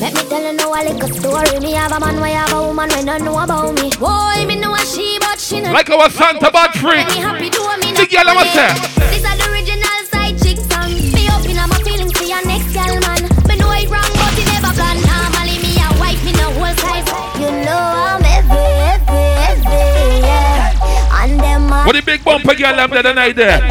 [0.00, 1.58] Let me tell you now a little story.
[1.60, 3.88] Me have a man, we have a woman, we don't know about me.
[3.96, 5.72] Boy, me know a she, but she not.
[5.72, 7.08] Like our Santa Bad freak.
[7.08, 8.68] Me happy do me The girl, I'ma say.
[9.08, 10.92] This is the original side chick song.
[11.16, 13.24] Me open up my feelings for your next girl, man.
[13.48, 15.00] Me know it wrong, but it never plan.
[15.08, 17.08] Normally me a wife, me no whole size.
[17.40, 21.24] You know I'm heavy, heavy, heavy, yeah.
[21.24, 21.72] And them.
[21.88, 23.64] What the big bumper girl them the night there?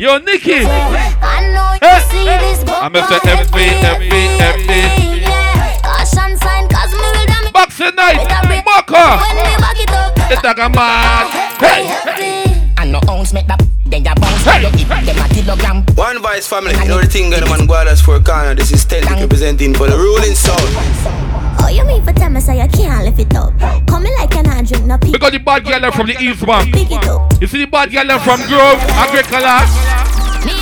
[0.00, 0.64] Yo, Nikki.
[0.64, 2.59] I know you see this.
[2.80, 3.20] I'm Mr.
[3.20, 4.08] FB, FB,
[4.40, 4.72] FB.
[5.84, 7.52] Caution sign, cause me will damn it.
[7.52, 8.24] Boxing night,
[8.64, 9.20] Maka.
[9.20, 10.16] When me back it up.
[10.32, 11.28] It's like a man.
[11.60, 12.72] Hey!
[12.78, 14.62] And no ounce make that then ya bounce hey.
[14.62, 15.84] you hit them a kilogram.
[15.94, 18.54] One Vice family, you know the thing going man Guadas for Corner.
[18.54, 20.64] This is Tendic representing for the ruling sound.
[21.60, 23.52] Oh, you mean for tell me so you can't lift it up?
[23.88, 25.12] Come in like an I drink no pee.
[25.12, 26.72] Because the bad girl from the East Bank.
[26.72, 27.30] Pick it up.
[27.42, 29.68] You see the bad girl from Grove, Agricola.
[30.46, 30.56] Me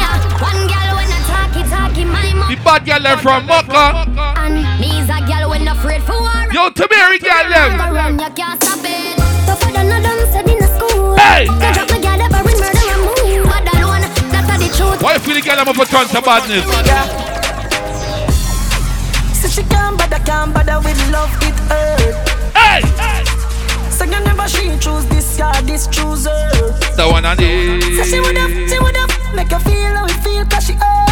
[2.65, 4.07] bad girl them from Maka.
[4.39, 6.47] And me's a girl when afraid for war.
[6.53, 8.19] Yo, Tamiri girl them.
[8.19, 9.17] You can't stop it.
[9.47, 11.17] Tougher than a done said in the school.
[11.17, 11.47] Hey!
[11.47, 13.45] Can drop my girl ever in murder and move.
[13.49, 15.03] But that one, that's the truth.
[15.03, 16.65] Why you feel the girl them up for tons of badness?
[19.39, 22.15] So she can't bother, can't bother with love, it hurt.
[22.57, 22.83] Hey!
[23.91, 26.31] So you never she choose this guy, this chooser.
[26.97, 27.83] The one I need.
[27.97, 31.08] So she would've, she would've make her feel how it feel cause she hurt.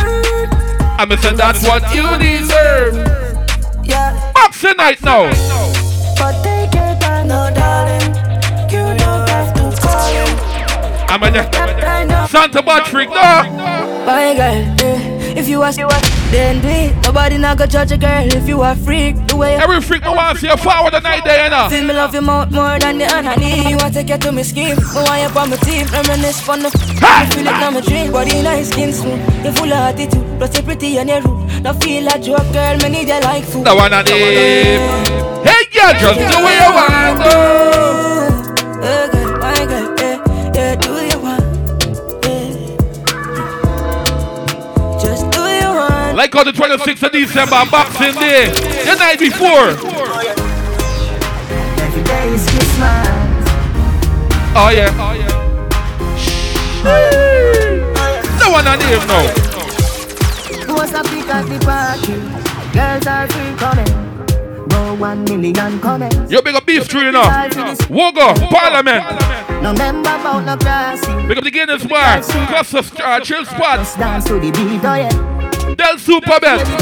[0.98, 2.94] I'm saying that's what you deserve.
[3.84, 4.32] Yeah.
[4.32, 5.28] Boxing night now.
[6.16, 8.14] But take your time, no darling.
[8.70, 10.38] You don't have to call him.
[11.08, 13.14] I'm a Santa freak, no.
[14.06, 15.78] My girl, if you ask,
[16.30, 16.94] then do it.
[17.04, 19.14] Nobody not gonna judge a girl if you are freak.
[19.28, 21.68] The way Every freak me want see you forward the night there, you know.
[21.68, 23.70] Feel me love you more, more than the honey.
[23.70, 24.76] You want to get to me scheme.
[24.76, 25.86] Me want you on my team.
[25.92, 26.70] Reminisce fun the
[27.02, 28.12] I feel it on my dream.
[28.12, 29.20] Body nice, skin smooth.
[29.44, 30.26] You full of attitude.
[30.38, 31.62] Plus you pretty and you rude.
[31.62, 32.76] Now feel like joke, girl.
[32.78, 33.64] Me need you like food.
[33.64, 35.16] The one I need.
[35.46, 37.30] Hey, girl, just do what you want, to.
[38.82, 39.85] Hey, girl, my girl,
[46.26, 49.78] Like on the 26th of December, Boxing Day, the night before.
[51.78, 53.06] Every day is Christmas.
[54.58, 54.90] Oh yeah.
[54.98, 55.30] Oh yeah.
[58.40, 59.22] No one on here now.
[60.74, 62.18] What's up because the party?
[62.74, 63.86] Girls are free coming.
[64.98, 66.32] One million comments.
[66.32, 67.22] Yo, big up Beef Street, you know.
[67.22, 69.04] Wogo, Parliament.
[69.62, 71.06] No member about no classy.
[71.28, 73.94] Big up the Guinness Bar, Cluster uh, Chill Spots.
[73.96, 75.35] Dance to the beat, oh yeah.
[75.74, 76.64] Del Super Best.
[76.66, 76.76] Give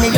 [0.00, 0.08] me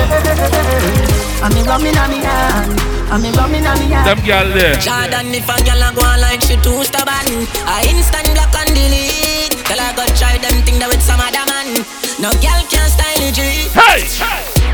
[1.42, 2.78] I'm me rumming on me hand.
[3.10, 4.06] I'm me rumming on me hand.
[4.06, 4.74] Them gal there.
[4.74, 8.74] Jordan, if a gal a go on like she too stubborn, I instant block and
[8.74, 9.52] delete.
[9.64, 11.84] Tell her go try them thing that with some other man.
[12.20, 13.38] No gal can style it.
[13.72, 14.04] Hey!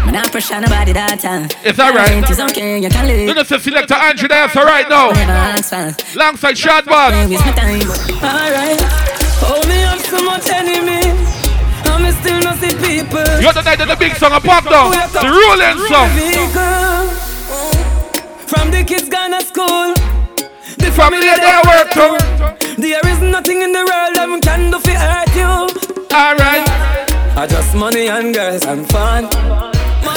[0.07, 1.49] Man, I pressure nobody that time.
[1.63, 2.25] It's alright.
[2.29, 3.29] It's okay, you can live.
[3.29, 5.11] You know, say selector Andrew there, so right now.
[5.11, 6.03] Alongside.
[8.23, 9.26] Alright.
[9.43, 11.03] Oh, me have so much enemy.
[11.89, 13.25] And me still not see people.
[13.41, 14.91] You're the night of the big song of Pop Down.
[14.91, 16.09] The ruling song.
[18.47, 19.95] From the kids gone to school.
[20.79, 22.17] The family they work too.
[22.81, 25.69] There is nothing in the world that can do for hurt you.
[26.15, 26.69] Alright.
[27.37, 29.29] I just money and girls and fun.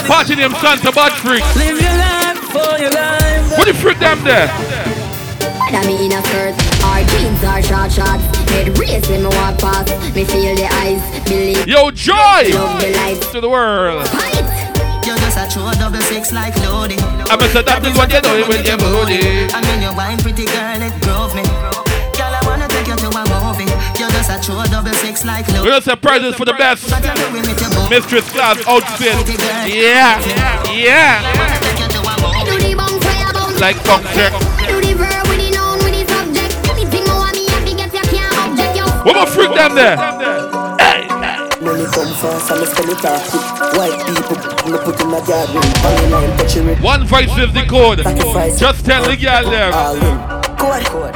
[0.08, 1.44] Party them Santa Bad Freak.
[1.56, 3.58] Live your life for your life.
[3.58, 4.48] What the freak them there?
[5.70, 9.60] Whether me in a skirt or jeans or short shorts Head race when me walk
[9.62, 10.98] past Me feel the eyes,
[11.30, 14.02] believe Yo, joy Love the light to the world.
[15.06, 15.38] You just
[16.10, 16.98] sex like loaded.
[17.30, 19.22] I'm a that is what you're doing with your booty.
[19.54, 21.46] And when you wine, pretty girl, it grove me.
[22.18, 23.70] Girl, I wanna take you to a movie.
[24.02, 25.70] You just a true double sex like We're loaded.
[25.70, 26.90] gonna say prizes for the best
[27.94, 29.22] Mistress class outfit.
[29.70, 30.18] Yeah,
[30.74, 31.22] yeah.
[32.42, 33.62] Do the bounce where you bounce.
[33.62, 34.59] Like funk
[39.16, 39.16] object yo.
[39.16, 39.98] What about freak them there?
[41.62, 43.44] Money come fast and I spend it quick.
[43.76, 44.38] White people,
[44.72, 45.62] me put in a garden.
[45.84, 46.80] Only line touching it.
[46.82, 48.00] One voice is the code.
[48.58, 49.72] Just tell the girl them.
[50.58, 51.14] Code, code,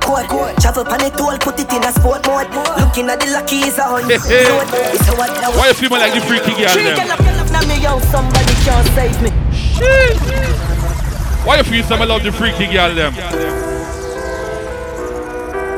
[0.00, 0.56] code, code.
[0.60, 2.48] Travel pan it all, put it in a sport mode.
[2.78, 4.20] Looking at the lucky is a hundred.
[4.24, 5.50] It's a what now?
[5.52, 6.96] Why you feel like the freaky girl Three them?
[6.96, 9.30] girl up, girl up, me yo, somebody can't save me.
[11.44, 13.12] Why you feel some love the freaky girl them?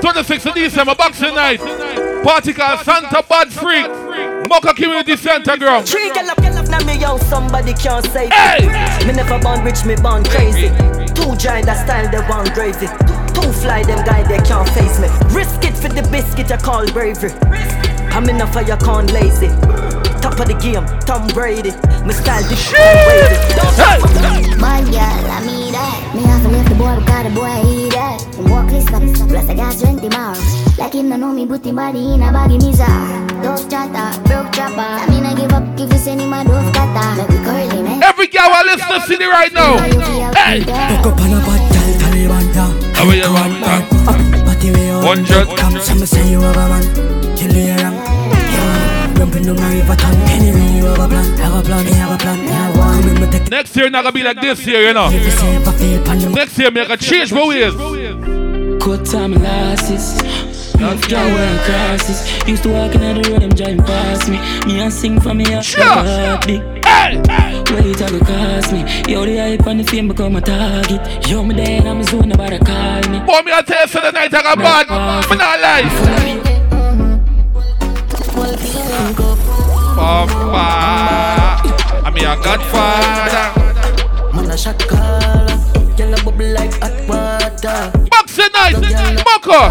[0.05, 1.59] 26th of December, Boxing Night.
[2.23, 3.89] Party called Santa Bad Freak.
[4.51, 5.81] Mocha Community Center girl.
[5.81, 9.07] Three girl up, girl up, now me yo, somebody can't save me.
[9.07, 10.69] Me never born rich, me born crazy.
[11.17, 12.85] Two giant that style, they want gravy.
[13.33, 15.09] Two fly, them guy, they can't face me.
[15.35, 17.33] Risk it for the biscuit, I call bravery.
[18.13, 19.49] I'm in a fire, can't lazy.
[20.21, 21.73] Top of the game, Tom Brady.
[22.05, 22.77] Me style the shit.
[24.61, 26.13] Bad girl, I mean that.
[26.15, 27.84] Me have to leave the boy because the boy
[28.15, 28.35] eat.
[28.37, 30.79] Him walk list up, plus I got 20 miles.
[30.79, 33.27] Like him no know me, put him body in a baggy mizar.
[33.43, 34.81] Dove chatter, broke chopper.
[34.81, 37.17] I mean I give up if you send him a dove cutter.
[37.19, 38.03] Make we curly, man.
[38.03, 39.79] Every girl I listen to City right now.
[40.35, 40.61] Hey!
[40.61, 42.73] Hook up on a bad girl, Taliban down.
[42.95, 44.45] How are you, man?
[44.45, 45.05] Party way on.
[45.05, 45.59] Hundred.
[45.59, 47.37] Come, some say you have a man.
[47.37, 48.15] Kill you wrong.
[49.17, 50.21] Jumping on my river tongue.
[50.29, 51.39] Anyway, you have a plan.
[51.39, 52.45] Have a plan, have a plan.
[52.45, 53.01] Yeah, one.
[53.01, 55.09] Come in, me take Next year not gonna be like this year, you know.
[55.09, 57.73] Next year make a change my ways.
[58.85, 60.21] Cut time losses.
[60.79, 62.21] Love girl wearing crosses.
[62.47, 64.37] Used to walk in the road, them driving past me.
[64.67, 65.65] Me and sing for me, up
[66.47, 66.61] big.
[66.61, 68.85] Wait, I go cost me.
[69.11, 71.01] Yo, the hype and the fame become a target.
[71.27, 73.21] Yo, me there, I'm a zone, nobody call me.
[73.21, 74.87] Boy, me I tell you, so the night I got bad.
[75.31, 75.89] Me not lie.
[79.97, 80.67] Papa,
[82.05, 83.47] I'm your godfather.
[84.35, 85.64] Man a shot caller.
[85.97, 87.93] Girl a bubble like hot water.
[88.11, 88.75] Boxing night,
[89.23, 89.71] Mocha.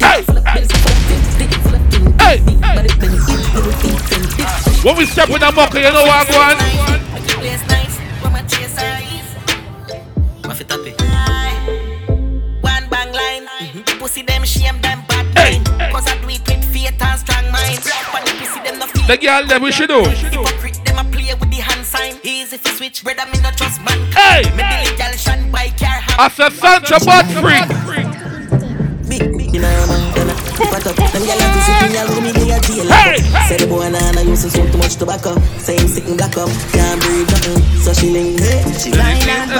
[0.00, 0.22] Hey,
[2.20, 2.38] hey.
[4.84, 6.58] When we step with a Mocha, you know what I'm going?
[12.60, 13.48] One bang line.
[13.98, 15.66] Pussy them shame them bad mind.
[15.92, 17.82] Cause I do it with faith and strong mind.
[18.12, 19.06] When the pussy them no feel.
[19.08, 20.04] The girl that we should do.
[22.50, 22.58] Sign.
[22.58, 23.98] If you switch, brother me no trust man.
[24.12, 24.42] Hey!
[24.56, 26.00] Me the girl shine by car.
[26.18, 28.10] I said Santa Bad Freak.
[29.52, 30.34] You know, man, gonna
[30.70, 30.96] What up?
[30.96, 32.86] Them gyal have to sit in y'all room, me they a jail.
[32.86, 33.18] Hey!
[33.48, 35.38] Say the boy nah nah using smoke too much tobacco.
[35.58, 37.62] Say him sitting black up, can't breathe nothing.
[37.82, 38.38] So she link,
[38.78, 39.50] she line and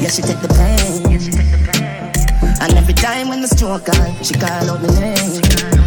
[0.00, 1.20] Yeah, she take the pain.
[2.60, 5.77] And every time when the stroke on, she call out my name.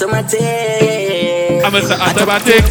[0.00, 0.40] Automatic.
[1.62, 2.64] I'm a say automatic.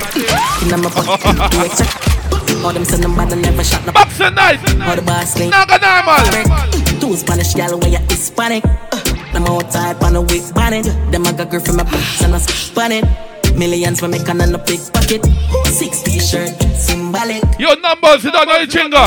[0.65, 1.21] In my pocket,
[1.53, 2.65] do a check.
[2.65, 4.57] All them send them bad and never shot no Boxing night.
[4.81, 5.51] All the boss link.
[5.51, 6.17] Naga normal.
[6.99, 8.65] Two Spanish gal where you Hispanic.
[8.65, 8.97] Uh,
[9.31, 10.85] them outside on a week bonnet.
[11.11, 13.05] Them I got girl from my boots and a spanning.
[13.55, 15.23] Millions for me can on a big pocket.
[15.65, 17.43] Six t-shirt, symbolic.
[17.59, 19.05] Your numbers, you don't know the chinga.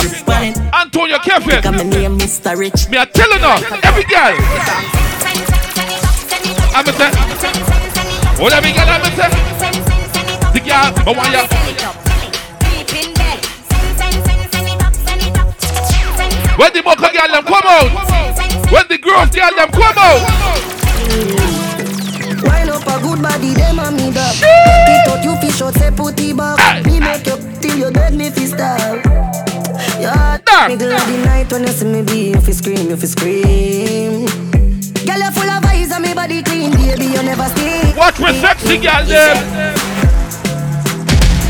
[0.73, 1.61] Antonio Keffin.
[1.61, 2.57] Come name Mr.
[2.57, 2.89] Rich.
[2.89, 4.39] Me, I tell you now, every girl.
[6.73, 7.92] I'm a say.
[8.43, 9.31] What every girl I'm a say.
[10.51, 11.47] The girl, but why you?
[16.59, 17.87] When the mocha girl them come out.
[18.67, 20.23] When the growth girl them come out.
[22.43, 24.35] Wine up a good body, them a me dog.
[24.35, 26.85] Pick out you fish out, say put it back.
[26.85, 29.05] Me make you till you dead, me fi starve.
[30.01, 34.27] Yeah, middle of the night when you see me be, you scream, you scream.
[35.07, 35.62] Girl, you full of
[35.93, 37.93] and me body clean, baby, you never stay.
[37.97, 39.37] Watch me sexy girl them.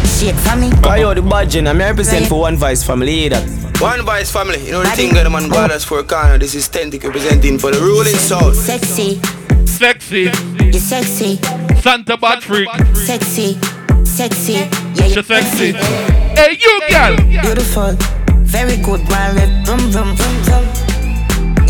[0.07, 0.70] Shake for me.
[0.83, 1.66] Why you the budget?
[1.66, 3.42] I'm represent for One Vice family that.
[3.81, 6.38] One Vice family, you know the thing that the man Guadas for corner.
[6.38, 8.55] This is Tentic representing for the ruling south.
[8.57, 9.20] Sexy,
[9.66, 10.31] Sexy.
[10.62, 11.37] you sexy,
[11.81, 12.68] Santa Bad Freak.
[12.94, 13.59] sexy,
[14.05, 14.52] sexy.
[14.52, 15.72] Yeah, She sexy.
[15.72, 17.16] Hey, you girl.
[17.42, 17.96] Beautiful,
[18.42, 20.71] very good, one vroom, vroom, vroom, vroom.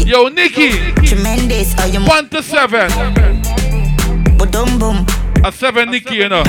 [0.05, 0.71] Yo, Nikki.
[1.07, 2.91] Tremendous, are you One to seven.
[4.37, 5.07] boom, boom.
[5.45, 6.43] A seven Nikki, you know.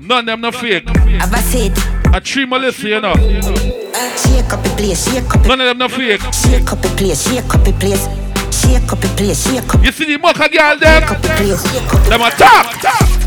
[0.00, 0.84] None of them no fake.
[0.88, 1.72] A seat.
[2.12, 3.14] A three Melissa, you know.
[3.14, 6.20] Shake up the place, shake up None of them no fake.
[6.32, 8.06] Shake up the place, shake up the place.
[8.52, 9.84] Shake Shake up the place, shake up.
[9.84, 11.02] You see the mucker girl them?
[12.10, 12.66] Them a talk.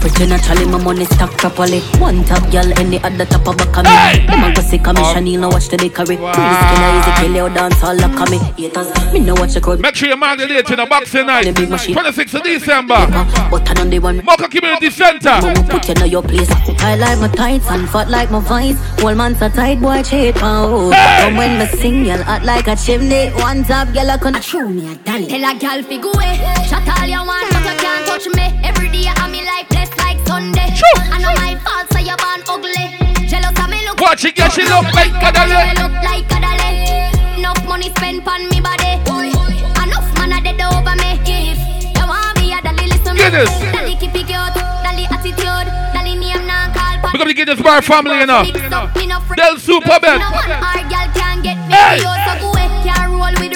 [0.02, 1.80] Pretty naturally, my money stack properly.
[1.98, 3.90] One top girl, any other top of back of me.
[3.90, 4.26] Hey!
[4.28, 6.18] Them a go see commission, you know watch the bakery.
[6.18, 6.34] Wow.
[6.34, 8.38] Pretty skin, easy kill you dance all lock of me.
[8.38, 9.80] Haters, me know watch the crowd.
[9.80, 11.46] Make sure you mark the date in the boxing night.
[11.46, 13.08] 26th of December.
[13.50, 14.24] But I know the one.
[14.24, 15.42] Mocha Community Center.
[15.42, 16.52] Mama put you in your place.
[16.84, 18.80] I like my tights and fat like my vines.
[19.02, 20.94] Whole man so tight, boy, cheat pound.
[20.94, 21.22] Hey!
[21.24, 23.30] Come when me sing, y'all hot like a chimney.
[23.42, 25.28] One top, girl, I control me, a dolly.
[25.28, 26.36] Tell a gal fi go away.
[26.68, 28.46] Shut all you want, but you can't touch me.
[28.64, 30.70] Every day I'm me like blessed like Sunday.
[31.12, 33.28] I know my fault, so you born ugly.
[33.28, 34.00] Jealous of me look.
[34.00, 35.74] Watch it, yeah, she look like Kadale.
[35.80, 37.38] Look like Kadale.
[37.38, 39.00] Enough money spent on me body.
[39.84, 41.20] Enough man a dead over me.
[41.26, 41.60] If
[41.98, 43.22] you want me, a dolly listen me.
[43.24, 43.52] Guinness.
[43.72, 44.56] Dolly keep it cute.
[44.84, 45.68] Dolly attitude.
[45.94, 47.00] Dolly name non call.
[47.14, 48.44] We're gonna get this bar family, you know.
[49.36, 51.74] Del Super No one our gal can get me.
[51.74, 52.55] Hey!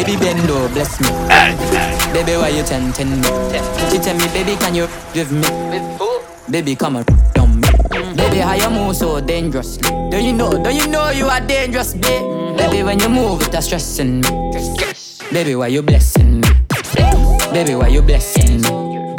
[0.00, 1.08] Baby Bendo, bless me.
[2.10, 3.28] Baby, why you tempting me?
[3.90, 5.46] She tell me, baby, can you give me?
[6.50, 7.04] Baby, come on,
[7.38, 7.68] on me.
[8.16, 9.82] Baby, how you move so dangerously?
[10.08, 10.52] Don't you know?
[10.52, 12.56] Don't you know you are dangerous, babe?
[12.56, 14.28] Baby, when you move, it's stressing me.
[15.30, 16.48] Baby, why you blessing me?
[17.52, 19.14] Baby, why you blessing me?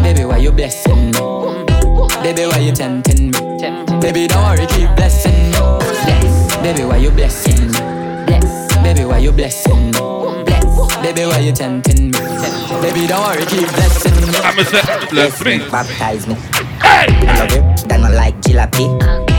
[0.00, 1.18] Baby, why you blessing me?
[2.22, 3.98] Baby, why you tempting me?
[3.98, 5.58] Baby, don't worry, keep blessing me.
[6.62, 7.78] Baby, why you blessing me?
[8.84, 10.09] Baby, why you blessing me?
[11.12, 11.18] Bless.
[11.18, 12.18] Baby, why you tempting me?
[12.80, 14.38] Baby, don't worry, keep blessing me.
[14.44, 15.58] I'ma say, bless me.
[15.70, 16.34] Baptize me.
[16.80, 17.06] Hey!
[17.10, 18.86] I love you, then I like jalopy.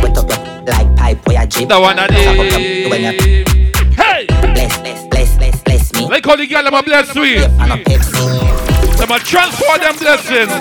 [0.04, 1.70] Wet up your like pipe where you drip.
[1.70, 3.48] The one I did.
[3.96, 4.26] Hey!
[4.54, 6.08] bless, bless, bless, bless, bless me.
[6.08, 7.38] Like how the girl them a bless we.
[7.44, 8.98] I'm a Pepsi.
[8.98, 10.52] Them a transfer them blessings.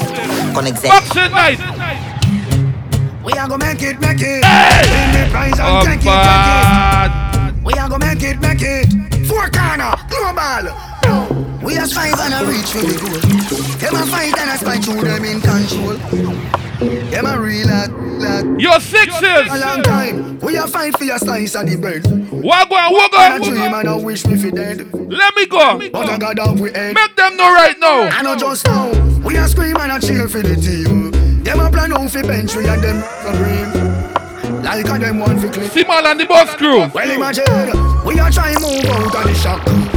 [0.54, 1.58] Connect Boxing night.
[3.24, 4.44] We are gonna make it, make it.
[4.44, 4.86] Hey!
[4.86, 7.64] Win the prize and Oh, take it, take it.
[7.64, 9.26] We are gonna make it, make it.
[9.26, 10.89] Four corner, global.
[11.62, 13.20] We are strive and a reach for the goal.
[13.78, 15.96] Them a fight and a spy through them in control.
[17.10, 18.60] Them a real lad, lad.
[18.60, 19.22] Your sixes.
[19.50, 20.38] A long time.
[20.40, 22.02] We are fight for your slice of the bread.
[22.04, 23.80] Wagwan, And a dream wagwan.
[23.80, 24.92] and a wish me fi dead.
[24.94, 25.78] Let me go.
[25.90, 26.94] But I got off with head.
[26.94, 28.02] Make them know right now.
[28.08, 28.90] I know just now.
[29.20, 31.10] We a scream and a cheer for the team.
[31.44, 33.02] Them a plan out fi bench we and them
[33.36, 34.62] dream.
[34.62, 35.70] Like a them one fi clip.
[35.72, 36.86] Simal and the boss crew.
[36.94, 39.89] Well imagine, we a try move out of the shock.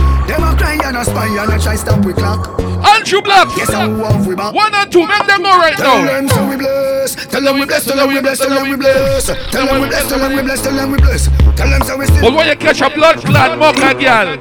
[0.94, 2.60] Them a and a spy and a try stop we clock.
[2.86, 3.50] Andrew Black.
[3.58, 4.54] Yes, I have we back.
[4.54, 5.08] One and two.
[5.08, 6.06] Make them know right Tell now.
[6.06, 7.16] them so we bless.
[7.16, 7.86] Tell them we bless.
[7.86, 8.38] Tell them we bless.
[8.38, 9.26] Tell them we bless.
[9.26, 10.08] Tell them we bless.
[10.08, 10.62] Tell them we bless.
[10.62, 11.30] Tell them we bless.
[11.58, 12.22] Tell them so we still.
[12.22, 14.38] But when you catch a blood clot mucker girl.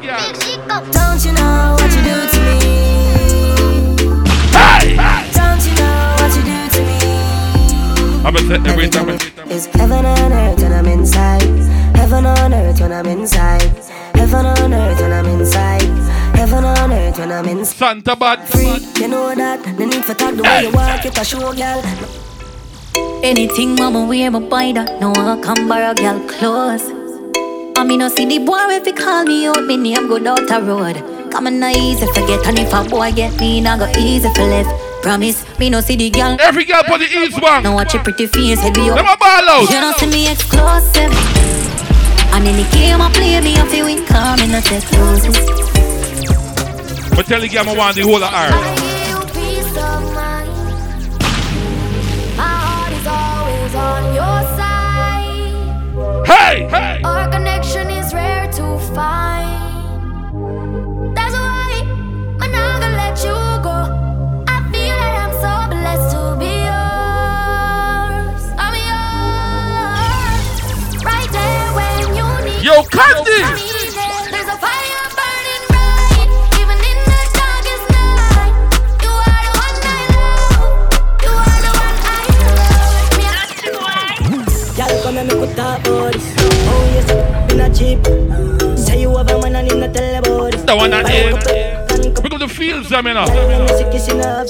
[0.92, 2.60] Don't you know what you do to me?
[4.52, 4.96] Hey!
[5.32, 7.00] Don't you know what you do to me?
[8.28, 9.08] I'm say every time.
[9.48, 11.42] It's heaven on earth when I'm inside.
[11.96, 13.62] Heaven on earth when I'm inside.
[14.14, 15.81] Heaven on earth when I'm inside.
[17.32, 17.76] Heaven on earth when I'm inside.
[17.76, 18.48] Santa Bad.
[18.48, 19.62] Free, you know that.
[19.64, 21.82] The need for talk the way you walk, it a show, girl.
[23.24, 25.00] Anything mama wear, my buy that.
[25.00, 26.84] No one come borrow, girl, clothes.
[27.76, 30.46] I mean, no see the boy if he call me out, me name go down
[30.46, 30.96] the road.
[31.32, 34.44] Come on, not easy forget, and if a boy get me, not go easy for
[34.44, 34.70] left.
[35.02, 36.36] Promise, me no see the girl.
[36.40, 37.62] Every girl put the east one.
[37.62, 38.96] Now watch your pretty face, head be up.
[38.96, 39.70] Them a ball out.
[39.70, 41.12] You don't see me exclusive.
[42.34, 45.81] And in the game I play, me a fi win, come in a take losses.
[47.14, 48.50] But tell the girl I want the whole of her.
[49.34, 50.48] peace of mind.
[52.36, 55.52] My heart is always on your side.
[56.26, 56.66] Hey!
[56.68, 57.02] Hey!
[57.04, 59.50] Our connection is rare to find.
[61.14, 61.82] That's why
[62.40, 63.76] I'm not gonna let you go.
[64.48, 68.42] I feel that I'm so blessed to be yours.
[68.56, 70.52] I'm yours.
[71.04, 73.71] Right there when you need Yo, Candy!
[85.42, 86.26] Y'all come and make we talk about this.
[86.38, 87.10] Oh yes,
[87.52, 87.98] in a jeep.
[88.78, 90.62] Say you have a man and him not tell about this.
[90.62, 91.34] The one I did.
[92.22, 93.16] Pick up the fields, I mean.
[93.16, 93.26] uh.
[93.26, 94.46] When you see kissing up,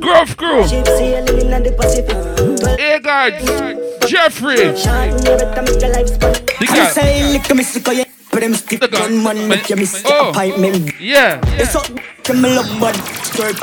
[0.00, 0.66] Grove crew.
[0.66, 2.16] ship sailing in the Pacific.
[2.80, 3.34] Agard.
[4.08, 4.74] Jeffrey.
[4.76, 6.34] Shot in the life span.
[6.60, 6.88] I guy.
[6.90, 8.04] say, lick me sick of you.
[8.32, 10.08] But them stick gun man make you miss Oh.
[10.08, 10.94] your appointment.
[11.00, 11.40] Yeah.
[11.60, 11.86] It's up
[12.24, 13.56] to me love bud skirt.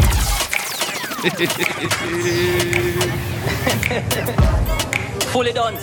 [5.32, 5.78] Fully done.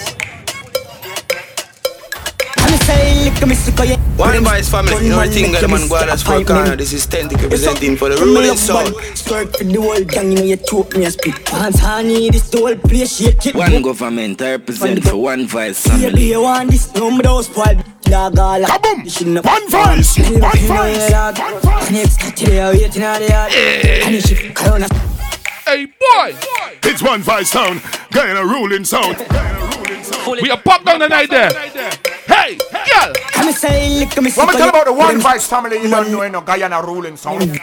[4.17, 6.77] One Vice family, you know the thing that the man go that's for corner.
[6.77, 8.95] This is Tentic representing for the ruling sound.
[9.17, 11.45] Start for the whole gang, you know you choke me a spit.
[11.47, 13.55] Pants honey, this the whole place shake it.
[13.55, 16.29] One government I represent for one Vice Yeah, family.
[16.31, 19.45] you want this number those spoiled dog all Kaboom!
[19.45, 21.91] One voice, one voice.
[21.91, 23.53] Next today I waiting on the yard.
[23.53, 24.87] And if you corona
[25.65, 26.37] Hey boy!
[26.85, 27.81] It's one vice sound,
[28.13, 29.17] Guyana ruling sound.
[30.41, 31.51] We are pop down the night there.
[32.35, 33.13] Hey, girl!
[33.31, 36.27] Come say, look me When we tell about the one vice family, you don't know
[36.29, 37.61] no Guyana ruling sound.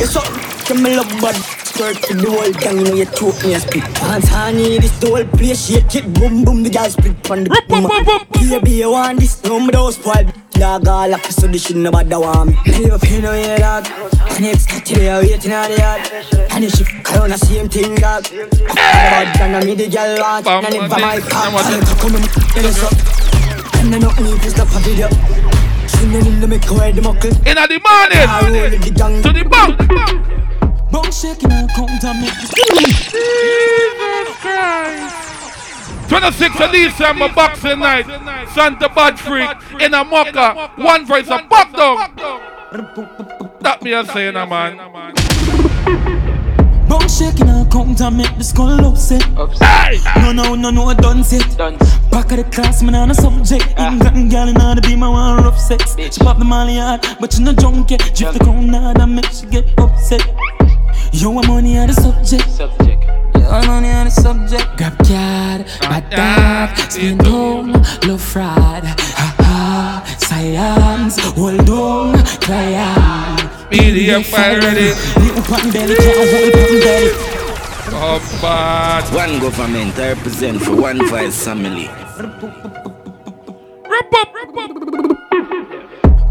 [0.00, 0.24] It's up,
[0.64, 3.60] come me love bad Start for the whole gang, you know you choke me a
[3.60, 7.44] spit Pants honey, this the whole place shake it Boom boom, the guys split on
[7.44, 11.66] the boom Baby, you want this, no me those spoiled Dog all up, so this
[11.66, 13.84] shit nobody want me Leave up here, no yeah, dog.
[14.40, 16.50] Next, today I waiting on the yard.
[16.52, 20.74] And if she corona, same thing, dog Bad than I me the girl want And
[20.74, 22.22] if I my car, and if I come in,
[22.54, 23.37] get us up
[23.80, 25.08] And I need to stop a video
[26.02, 29.78] in the make away the muckle In the morning, to the bank.
[30.90, 32.28] Bone shaking and come to me.
[32.42, 35.28] Jesus Christ.
[36.08, 38.06] 26th of December, Boxing Night,
[38.54, 39.50] Santa Bad Freak,
[39.80, 42.16] in a mocha, one voice, a pop down.
[43.60, 46.14] That me a saying, a man.
[47.08, 47.48] Shaking
[47.96, 49.22] to make the skull upset.
[49.60, 49.98] Hey!
[50.20, 51.56] No, no, no, no, I done set.
[52.10, 53.66] Back of the class, man, on a subject.
[53.78, 55.96] England gal in the be my one rough sex.
[55.96, 58.00] She pop the molly hard, but you no drunk yet.
[58.14, 60.22] Drift the crown hard and make she get upset.
[61.12, 62.48] You want money on the subject.
[62.50, 63.02] Subject.
[63.34, 64.66] You want money on the subject.
[64.76, 67.72] Grab card, bad dog, spin home,
[68.06, 68.84] love fraud.
[68.84, 72.67] Ha ha, science, hold on, client.
[74.08, 74.88] PDF file ready.
[75.20, 76.52] Little pan belly, can't hold
[76.82, 77.10] belly.
[78.00, 79.14] Oh, bad.
[79.14, 81.88] One government I represent for one Vice family.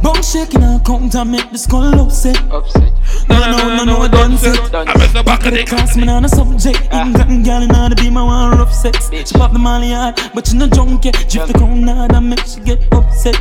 [0.01, 2.41] Bone shaking and come to make the skull upset.
[2.51, 2.93] Upset.
[3.29, 4.73] No, no, no, no, done set.
[4.73, 6.87] I miss the back of the class, man, on a subject.
[6.91, 7.05] Ah.
[7.05, 9.09] England gal in the be my one rough sex.
[9.11, 11.13] She pop the molly hard, but you no drunk yet.
[11.29, 13.35] Drift the crown hard and make she get upset.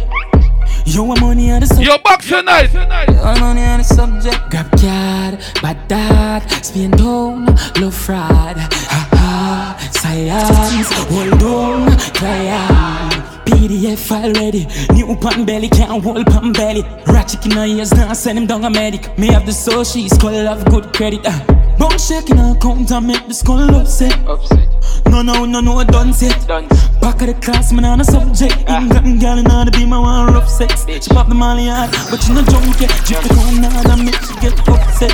[0.86, 1.88] You want money on the subject.
[1.88, 2.72] Yo, box tonight.
[2.72, 2.78] You
[3.16, 4.50] want money on the subject.
[4.50, 7.46] Grab card, bad dad, spin down,
[7.80, 8.56] love fraud.
[10.16, 13.12] Ha ha, science, hold on, client.
[13.44, 14.66] PDF file ready.
[14.94, 16.82] New pan belly, can't hold pan belly.
[17.06, 19.18] Ratchet in her ears, now send him down a medic.
[19.18, 21.20] Me have the soul, she's skull have good credit.
[21.22, 21.38] Uh.
[21.78, 24.18] Bone shaking her count and make the skull upset.
[24.26, 24.66] upset.
[25.04, 26.48] No, no, no, no, done set.
[26.48, 28.56] Back of the class, man, on a subject.
[28.70, 30.86] England gal in the be my one rough sex.
[30.88, 32.88] She pop the molly hard, but you no drunk yet.
[33.04, 35.12] Drip the crown hard and make she get upset.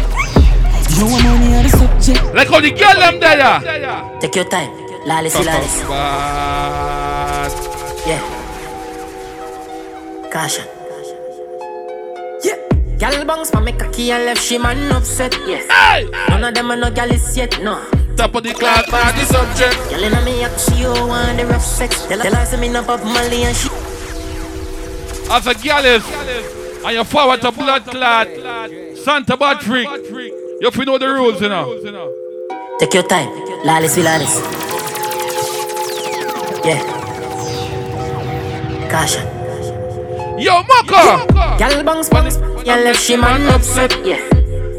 [0.98, 2.34] You want money on the subject.
[2.34, 4.20] Like how the girl them there.
[4.20, 4.70] Take your time,
[5.04, 5.82] Lalis, Lalis.
[8.06, 8.22] Yeah.
[10.30, 10.64] Caution.
[12.44, 12.56] Yeah.
[12.98, 15.36] Gal bounce for a key and left she man upset.
[15.46, 15.66] Yes.
[15.70, 16.08] Hey.
[16.28, 17.60] None of them are no gallis yet.
[17.60, 17.84] No.
[18.16, 19.76] Top of the class, party subject.
[19.90, 22.06] Gal inna me up, she oh want the rough sex.
[22.06, 23.68] Tell her, tell her say me no pop Molly and she.
[25.30, 26.04] As a girl is,
[26.84, 28.28] and you forward to blood clot,
[28.98, 29.88] Santa Freak.
[30.60, 31.66] You fi know the rules, you know.
[32.78, 33.28] Take your time,
[33.64, 34.62] Lalis, Lalis.
[36.64, 36.78] Yeah.
[38.88, 39.26] Caution.
[40.38, 41.26] Yo, Moko!
[41.58, 44.20] Gal bounce bounce, yeah left she man upset, yeah.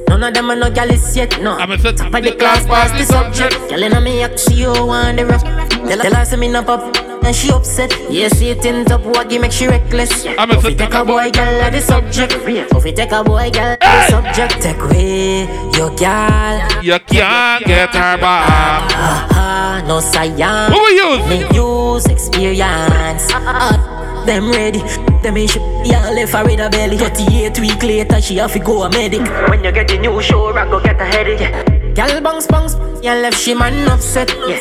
[0.08, 1.58] None of them are no gal is yet, no.
[1.58, 3.72] I'm a set Top of the class, pass the subject.
[3.72, 5.44] Inna me yak, she oh want the rough.
[5.44, 6.96] Tell her, tell her me no pop,
[7.26, 7.92] and she upset.
[8.10, 10.26] Yeah, see it in top, waggy make she reckless.
[10.38, 12.34] I'm a If set take a boy, gal at the subject.
[12.34, 14.62] If you take a boy, gal at the subject.
[14.62, 15.48] Take away
[15.78, 16.84] your gal.
[16.84, 18.92] You can't get her back.
[18.94, 20.74] Ah, ah, no science.
[20.74, 21.24] Who we use?
[21.30, 23.28] Me use experience.
[23.32, 24.80] Ah, them ready.
[25.22, 26.98] Them in ship, yeah, left her with a belly.
[26.98, 29.22] 38 week later, she have to go a medic.
[29.50, 31.40] When you get the new show, I go get a headache.
[31.40, 31.64] Yeah.
[31.94, 34.30] Gal bounce bounce, yeah, left she man upset.
[34.48, 34.60] Yeah.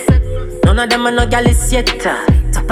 [0.64, 1.88] None of them are no gal is yet.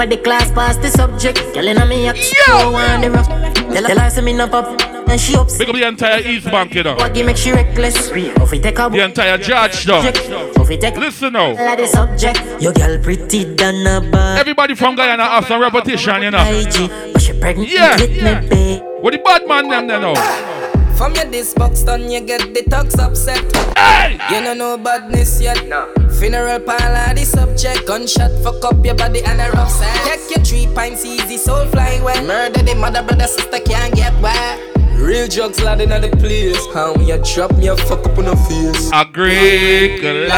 [0.01, 1.37] Top of the class, pass the subject.
[1.53, 3.27] Gal inna me up, show on the rough.
[3.27, 4.65] Tell her, tell her say me no pop,
[5.07, 5.59] and she upset.
[5.59, 6.95] Pick up the entire East Bank, you know.
[6.95, 8.09] Waggy make she reckless.
[8.09, 10.01] If we take a The entire judge, though.
[10.01, 11.53] If we take Listen now.
[11.53, 14.39] Like the subject, your girl pretty than a bad.
[14.39, 16.49] Everybody from Guyana have some repetition, you know.
[16.49, 17.95] IG, but she pregnant Yeah.
[18.01, 18.81] with me, babe.
[19.01, 20.60] What the bad man them there now?
[21.01, 23.41] From your this box done, you get the talks upset.
[23.75, 24.19] Hey!
[24.29, 25.67] You don't know badness yet.
[25.67, 25.91] No.
[26.19, 27.87] Funeral parlor, the subject.
[27.87, 29.97] Gunshot, fuck up your body and a rough side.
[30.05, 32.23] Take your three pints easy, soul fly well.
[32.23, 34.59] Murder the mother, brother, sister can't get wet.
[34.93, 36.61] Real drugs landing at the place.
[36.71, 38.93] How when you drop me, I fuck up on the face.
[38.93, 40.37] Agricola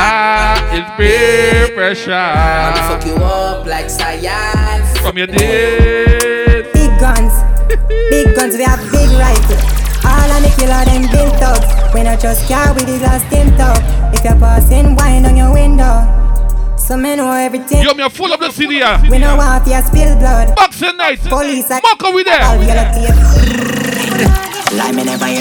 [0.72, 2.14] is peer pressure.
[2.14, 4.98] I'ma fuck you up like science.
[5.00, 6.72] From your days.
[6.72, 7.34] Big guns,
[7.90, 9.73] big guns, we have big rifles.
[10.06, 11.94] All of the killer them built up.
[11.94, 13.82] We not just car with the glass tint up.
[14.14, 16.06] If you're passing wine on your window,
[16.78, 17.84] so me know everything.
[17.84, 19.00] Yo, me a full of the city here.
[19.10, 20.56] We know want you spill blood.
[20.56, 21.22] Boxing night.
[21.22, 22.44] Police are Muck we there.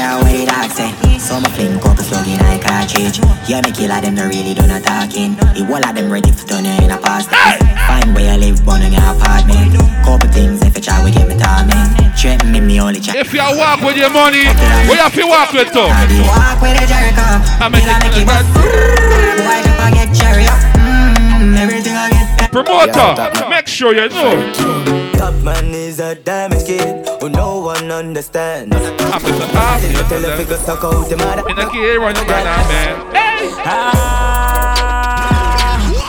[0.03, 0.43] All yellow tape.
[0.43, 1.19] Like me never hear what the dog say.
[1.19, 4.67] So me fling couple slug in a cartridge Yeah, me killer them, no really do
[4.67, 5.37] not talking.
[5.55, 8.65] The whole of them ready for turn you in a past Find where you live,
[8.65, 9.75] burn in your apartment.
[10.05, 13.17] Couple things if you try, we get me timing Threaten me, me only check.
[13.17, 14.47] If you walk with your money,
[14.91, 15.87] we have to walk with too.
[16.27, 17.27] Walk with a Jericho.
[17.63, 20.61] I mean, make it bust Boy, if I get cherry up.
[20.77, 22.51] Mmm, everything I get.
[22.53, 25.02] Promoter, make sure you know.
[25.23, 28.75] Top man is a damaged kid who no one understands.
[28.75, 28.83] I'm
[29.23, 29.87] just a happy.
[29.95, 31.49] I tell her figure suck out the mother.
[31.49, 33.15] In a key run the banana man.
[33.15, 33.55] Hey!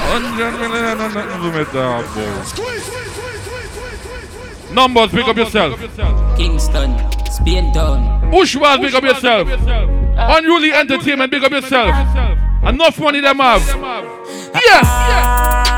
[0.09, 2.33] Hundred million and nothing to me dog, boy.
[4.73, 5.79] Numbers, pick up yourself.
[6.35, 6.97] Kingston,
[7.31, 8.31] Spain town.
[8.31, 9.47] Ushwal, pick up yourself.
[9.47, 11.93] Unruly Entertainment, pick up yourself.
[12.63, 13.61] Enough money them have.
[14.55, 14.81] Yeah!
[14.81, 15.72] Hundred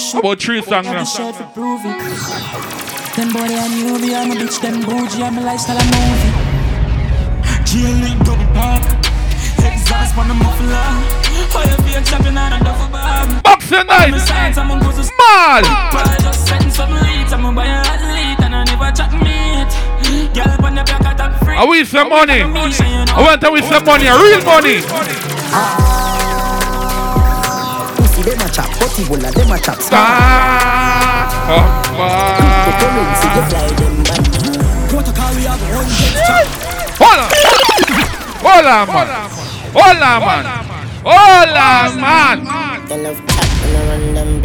[0.00, 1.04] About three songs now.
[1.04, 1.92] shirt to prove it.
[3.16, 6.32] Them boy, they knew me, I'm a bitch, them bougie, I'm a lifestyle, a movie.
[7.68, 8.82] Jail link double park.
[9.60, 10.88] Exhaust on the muffler.
[11.52, 13.42] Fire being champion on a duffel bag.
[13.44, 14.10] Boxing night.
[15.20, 15.64] Mad.
[15.68, 19.12] I just sent some leads, I'm a buy a hot lead, and I never chat
[19.20, 19.68] meat.
[20.34, 21.56] Girl, on the back, I top free.
[21.56, 22.40] I win some money.
[22.40, 26.19] I want to win some money, real money.
[28.50, 29.78] Pussy, them a chop, butty bulla, them a chop
[32.58, 34.24] The currency, you fly them back
[34.88, 36.46] Protocol, we have one jet
[36.98, 37.30] Hold on.
[38.42, 39.08] Hold on, man.
[39.72, 40.44] Hold on, man.
[41.04, 42.38] Hold on, man.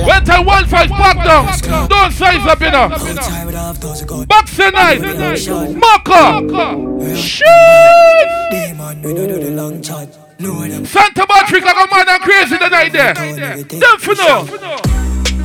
[0.06, 1.46] When I one fight back down,
[1.90, 2.90] don't size up, you know.
[4.28, 5.02] Boxing night,
[5.76, 6.42] Mocha,
[7.16, 8.26] shit.
[10.38, 13.14] Santa Bad Freak, I got mad and crazy tonight there.
[13.14, 14.44] Them for know.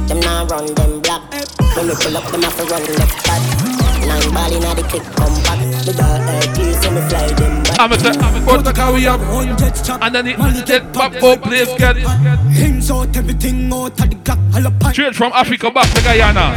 [0.08, 1.22] Them now run them black
[1.76, 3.40] When we pull up, them have to run left back
[4.04, 5.60] Nine ball inna the click, come back.
[5.84, 7.78] The dark air clear, so me fly them back.
[7.78, 8.10] I'm a say,
[8.44, 9.22] protocol we have
[10.02, 12.06] And then it get back up, place get it.
[12.06, 14.16] Hands out, everything out of the
[14.56, 16.50] all up Straight from Africa back to Guyana.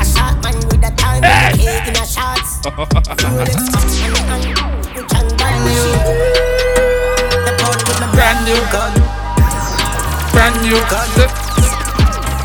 [0.00, 1.88] A shot man with a time Hey!
[1.88, 2.62] In a shots
[8.12, 8.92] Brand new gun.
[10.32, 11.08] Brand new gun.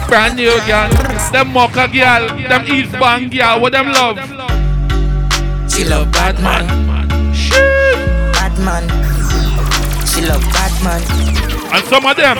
[0.07, 0.89] Brand new gun.
[1.31, 4.17] Them Mocha girl Them East Bank girl What them love?
[5.69, 6.65] She love Batman.
[8.33, 8.87] Batman.
[10.07, 11.01] She love Batman.
[11.71, 12.37] And some of them.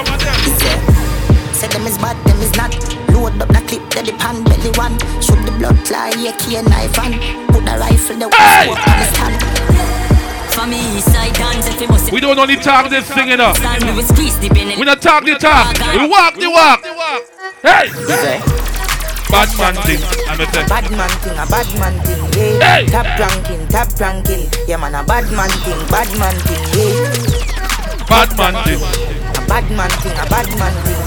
[1.54, 2.74] Say them is bad, them is not.
[3.10, 4.98] Load up the clip, the pan belly one.
[5.22, 8.70] Shoot the blood fly, and knife and Put the rifle, the Hey!
[8.70, 9.97] on the stand
[10.58, 14.80] We don't only talk this thing, you know Stand me with squeeze deep in it.
[14.80, 16.82] We not talk the talk We walk the walk
[17.62, 17.90] Hey
[19.30, 22.80] Bad man thing I'm a say Bad man thing, a bad man thing, yeah.
[22.80, 22.86] Hey!
[22.88, 24.50] Top ranking, top ranking.
[24.68, 28.08] Yeah, man, a bad man thing, bad man thing, yeah.
[28.08, 31.07] Bad man thing A bad man thing, a bad man thing, yeah.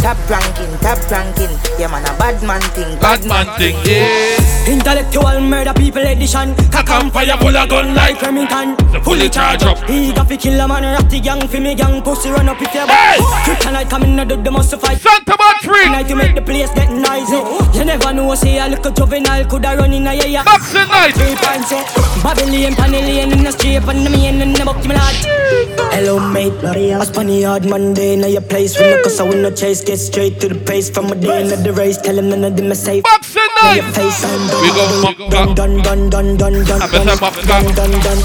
[0.00, 1.50] Top ranking, top ranking.
[1.78, 4.38] Yeah, man, a bad man thing, Bad man thing Yeah.
[4.68, 6.54] Intellectual murder people edition.
[6.70, 8.76] Cock and fire pull a gun like Remington.
[9.02, 9.78] Fully charge up.
[9.88, 12.02] He got fi kill a man ratty gang fi me gang.
[12.02, 14.98] Pussy run up if you back Kryptonite coming out do the must fight.
[14.98, 15.90] Santa Bad Freak!
[15.90, 17.40] Night to make the place get noisy.
[17.78, 20.44] You never know say a little juvenile Coulda run in a yeah yeah.
[20.44, 21.82] Boxing night Three pints say
[22.22, 25.47] Babylon Panellian in the street And the main in the buck me lad
[25.98, 26.52] Hello mate.
[26.62, 28.16] A funny hard Monday.
[28.16, 28.78] Now your place.
[28.78, 31.42] When the cause I win no chase Get straight to the pace From a day
[31.42, 31.96] in the race.
[31.98, 33.02] Tell him none of them are safe.
[33.04, 34.24] Boxing Now night your face.
[34.24, 37.90] I'm We go muck Dun dun dun dun dun dun I better muck dun dun
[38.00, 38.18] dun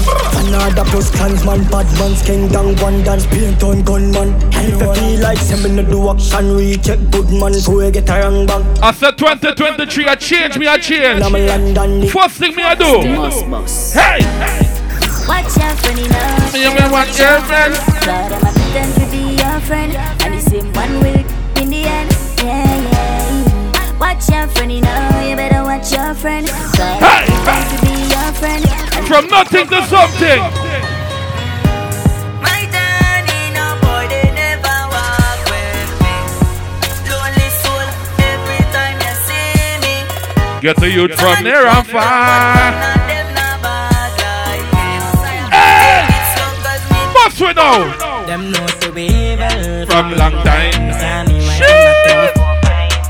[0.46, 4.94] Another plus clansman Bad man's king down one dance Paint on gunman And if I
[4.94, 6.56] feel like Send me no do action.
[6.56, 8.62] Recheck good man So we get a wrong bang.
[8.82, 12.74] I said 2023 I change me I change I'm a London First thing me I
[12.74, 13.02] do.
[13.98, 14.73] Hey
[15.26, 16.52] Watch out for me now.
[16.52, 19.92] Me and me want girlfriend But I'm a pretend to be your friend.
[20.22, 21.24] And the same one will
[21.62, 22.10] in the end.
[22.44, 23.98] Yeah, yeah.
[23.98, 26.46] Watch your friend, you know, you better watch your friend.
[26.46, 27.24] Cause hey.
[27.48, 28.64] going to be your friend.
[29.08, 30.40] From nothing to something.
[32.44, 36.16] My daddy, no boy, they never walk with me.
[37.08, 37.88] Lonely soul,
[38.20, 40.60] every time you see me.
[40.60, 43.03] Get the youth from near and far.
[47.34, 47.90] What's we know?
[48.28, 50.70] Them know to be evil from long time.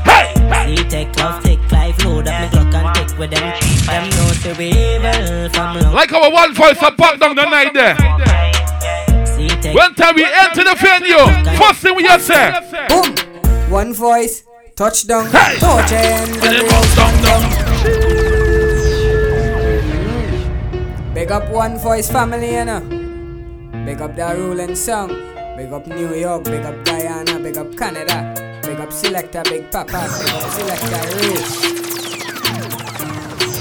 [0.01, 3.53] Hey, take love, take life, load up me Glock and take with them.
[3.85, 5.93] Them know to be evil from long.
[5.93, 7.95] Like our one voice a pop down the night there.
[9.75, 11.27] When time we enter the venue,
[11.59, 12.51] first thing we just say,
[12.89, 13.15] boom,
[13.69, 14.43] one voice,
[14.75, 15.57] touchdown, hey.
[15.59, 17.43] touch and then down, down.
[21.13, 22.94] Big up one voice family, you know.
[23.85, 25.09] Big up the ruling song.
[25.55, 28.33] Big up New York, big up Guyana, big up Canada.
[28.63, 31.37] Big up Selector, Big Papa, big up Selector Ray.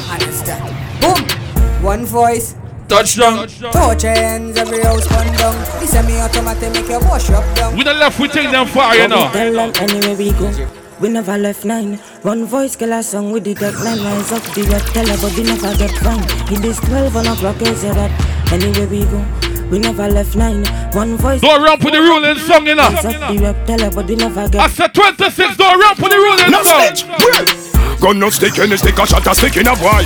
[0.09, 0.65] Understand?
[1.03, 1.85] Boom!
[1.85, 2.57] One voice.
[2.89, 3.47] Touchdown.
[3.49, 5.55] Touch hands, every house one down.
[5.79, 7.77] This semi-automatic make you wash up down.
[7.77, 9.31] We don't left, we take them far, you know.
[9.31, 10.69] Tell them anywhere we go.
[11.01, 11.99] We never left nine.
[12.23, 14.03] One voice kill a song with the deck nine.
[14.03, 16.25] Rise up the red teller, but we never get fine.
[16.51, 18.11] It is 12 on o'clock, is that
[18.51, 19.54] anywhere we go.
[19.75, 20.65] We never left nine.
[20.93, 21.41] One voice.
[21.41, 22.85] Don't run for the ruling song, you know.
[22.85, 26.95] I said 26, don't run for the ruling no song.
[26.95, 28.01] Snitch.
[28.01, 30.05] Gun no stick, any stick, a shot a stick in a boy.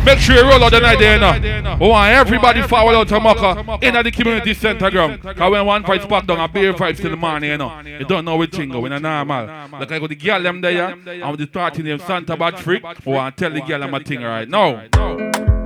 [0.04, 1.76] Make sure you roll out the night there, you know.
[1.80, 5.22] We want everybody forward out to Mocha in the community center ground.
[5.22, 7.80] Because when one fight spot down, a beer fight till the morning, you know.
[7.82, 9.46] You don't know which thing going normal.
[9.46, 12.82] Like I got the girl them there, and with the party name Santa Bad Freak,
[13.06, 15.59] we want to tell the girl I'm a thing right now.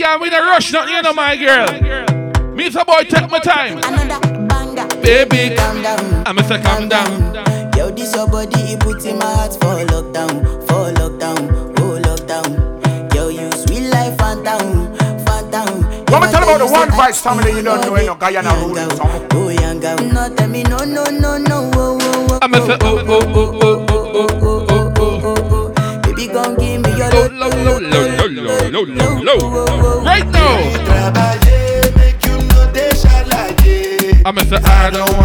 [0.00, 2.54] Girl, we the rush nothing, you know, my girl.
[2.54, 3.78] Me a boy, take my time.
[3.84, 4.86] Another banger.
[5.02, 6.26] Baby, calm down.
[6.26, 7.34] I'm a say calm down.
[7.76, 13.14] Yo, this your body, it puts in my heart for lockdown, for lockdown, oh lockdown.
[13.14, 14.94] Yo, you sweet life, phantom,
[15.24, 15.80] phantom.
[16.06, 18.90] Let me tell about the one vice family you don't know, you know, Guyana ruling
[18.96, 19.28] song.
[19.32, 22.38] Oh, young girl, no tell me no, no, no, no, oh, oh, oh.
[22.42, 25.74] I'm a say oh, oh, oh, oh, oh, oh, oh, oh, oh.
[25.76, 26.00] oh.
[26.02, 28.19] Baby, come give me your low, low, low, low,
[28.84, 30.02] low, low, low.
[30.04, 30.80] Right now.
[34.24, 35.19] I'm a say I don't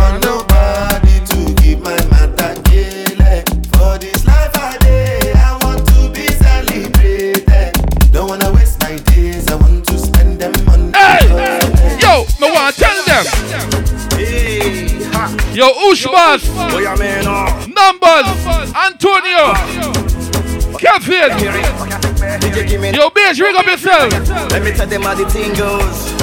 [23.36, 24.14] Yo, ring up yourself.
[24.52, 26.16] Let me tell them how the thing goes.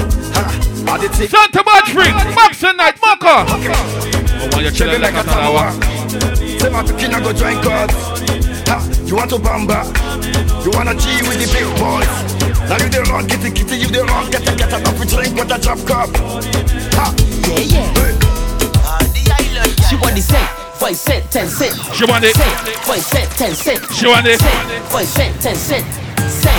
[1.28, 3.44] Santa Bad Freak, Max and Night, Mocha.
[3.48, 5.76] Oh, why you chilling like a talawa?
[6.58, 7.92] Say my picking, I go join cards.
[9.04, 9.84] You want to bamba?
[10.64, 12.08] You wanna G with the big boys?
[12.68, 14.98] Now you the wrong, get it, get you the wrong, get it, get it, up
[14.98, 16.08] with drink, what a drop cup.
[16.96, 17.12] Ha,
[17.48, 18.12] yeah, yeah.
[19.88, 20.48] She want the set.
[20.80, 21.74] Voice set, ten cent.
[21.94, 22.36] She want it.
[22.86, 23.84] Voice set, ten cent.
[23.92, 24.40] She want it.
[24.88, 26.01] Voice set, ten cent.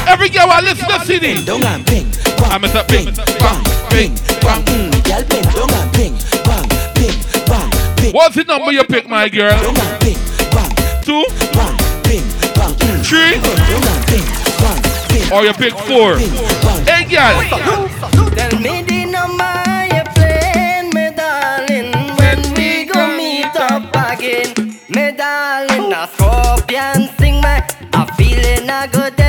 [0.08, 1.44] Every girl I listen to CD.
[1.46, 2.14] Don't go ping.
[2.54, 3.06] I'm a ping,
[3.42, 4.14] bang, ping,
[4.46, 4.62] bang.
[4.70, 6.14] Mm, girl ping, don't go ping,
[6.46, 7.18] bang, ping,
[7.48, 8.14] bang, ping.
[8.14, 9.58] What's the number you pick, my girl?
[9.60, 10.20] Don't go ping,
[10.54, 10.70] bang.
[11.02, 11.26] Two,
[11.58, 12.22] bang, ping,
[12.54, 12.74] bang.
[12.78, 13.02] Mm.
[13.02, 14.28] Three, don't go ping,
[14.62, 15.34] bang, ping.
[15.34, 16.18] Or you pick four.
[16.86, 17.42] Hey, girl.
[18.38, 19.58] Tell me the number
[19.90, 21.90] you playing, me darling.
[22.22, 25.92] When we go meet up again, me darling.
[25.92, 27.58] A scorpion sing me,
[27.94, 29.23] a feeling a good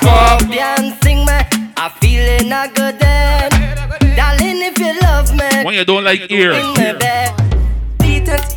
[0.00, 1.38] Scorpion sing me,
[1.76, 3.50] a feeling a good then.
[4.16, 6.52] Darling, if you love me, when you don't like ear.
[6.52, 7.28] My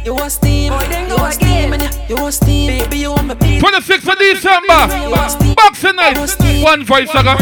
[0.03, 1.73] you want steam, you want steam,
[2.09, 3.61] you want steam, baby, you want me beat.
[3.63, 6.17] 26th of December, Boxing Night,
[6.63, 7.37] one voice saga.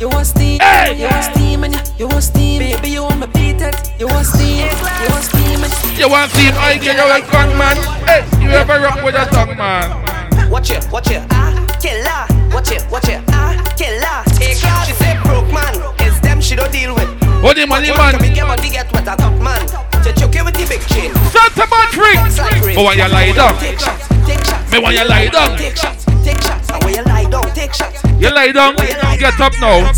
[0.00, 0.60] You want steam,
[0.96, 1.64] you want steam,
[1.98, 3.60] you want steam, baby, you want me beat.
[3.98, 6.54] You want steam, you want steam, you want steam.
[6.56, 7.76] I get you a tongue man.
[8.06, 10.50] Hey, you ever rock with a tongue man?
[10.50, 12.37] Watch it, watch it, ah, killer.
[12.52, 14.22] Watch it, watch it, ah, killer.
[14.38, 17.08] Hey, God, she say broke man, it's them she don't deal with.
[17.42, 18.20] What the money man?
[18.20, 19.60] Me get money get what a top man.
[20.02, 21.12] To choke you with the big chain.
[21.30, 22.76] Santa Bad Freak.
[22.76, 23.54] Oh, when you lie down.
[23.58, 24.72] Take shots, take shots.
[24.72, 25.56] Me when you lie down.
[25.56, 26.70] Take shots, take shots.
[26.70, 28.02] And when you lie down, take shots.
[28.18, 28.74] You lie down.
[29.18, 29.92] Get up now.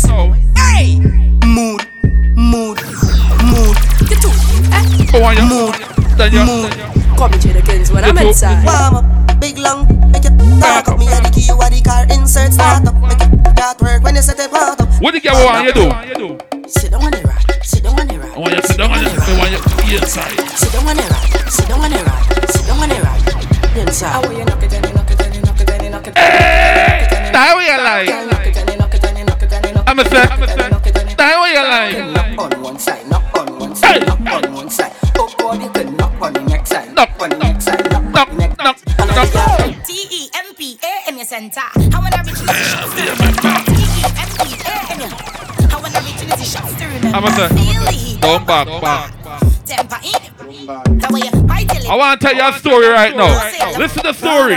[0.57, 0.99] Hey.
[1.45, 1.87] Mood,
[2.35, 2.77] mood,
[3.43, 3.77] mood.
[5.13, 5.75] Oh, when you mood,
[6.15, 6.71] then you mood.
[7.17, 8.63] Come to the kings when I'm inside.
[8.65, 10.99] Warm up, big long, make it talk up.
[11.01, 12.93] Me a the key, you a the car insert start up.
[13.01, 14.87] Make it that work when you set it out up.
[15.01, 15.89] What the girl want you do?
[16.69, 18.37] Sit down on the rock, sit down on the rock.
[18.37, 20.37] I want you sit down on the I want you to be inside.
[20.53, 22.23] Sit down on the rock, sit down on the rock,
[22.53, 23.17] sit down on the rock.
[23.71, 24.13] Inside.
[24.13, 26.05] How you knock it, then you knock it, then you knock it, then you knock
[26.05, 26.13] it.
[27.33, 28.09] Now we are like.
[29.89, 30.29] I'm a set.
[31.17, 32.37] Now we are like.
[32.37, 34.93] On one side, knock on one side, knock on one side.
[35.17, 37.37] Oh God, you can knock on the knock on the next side, knock on the
[37.37, 38.00] next side.
[39.11, 41.59] T E M P A in your center.
[41.59, 43.51] How when I reach the shots to remember.
[43.67, 45.11] T E M P A in your.
[45.67, 47.17] How when I reach the shots to remember.
[47.17, 47.51] I'm a set.
[47.51, 48.17] Feel the.
[48.21, 49.11] Don't back, back.
[49.65, 50.21] Temper in.
[50.99, 51.40] The way
[51.81, 51.91] you bite your lip.
[51.91, 53.77] I want to tell you a story right now.
[53.77, 54.55] Listen to the story.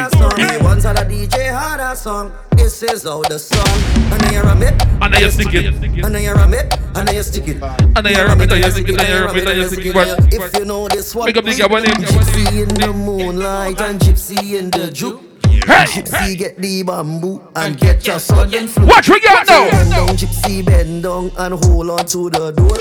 [0.63, 2.33] Once on a DJ had a song.
[2.57, 3.67] This is how the song.
[4.13, 4.83] And then you ram it.
[5.03, 5.67] And then you stick it.
[5.67, 6.73] And then you ram it.
[6.95, 7.63] And then you stick it.
[7.63, 8.53] And then you ram it.
[8.53, 9.01] And you stick it.
[9.01, 9.47] And you ram it.
[9.49, 10.35] And you stick it.
[10.35, 11.27] If you know this one.
[11.27, 11.95] Pick up the girl name.
[11.95, 15.34] Gypsy in the moonlight and gypsy in the juke.
[15.63, 18.87] Gypsy get the bamboo and get your sudden flow.
[18.87, 19.71] Watch we got now.
[19.71, 22.77] Bend down, gypsy bend down and hold on to the door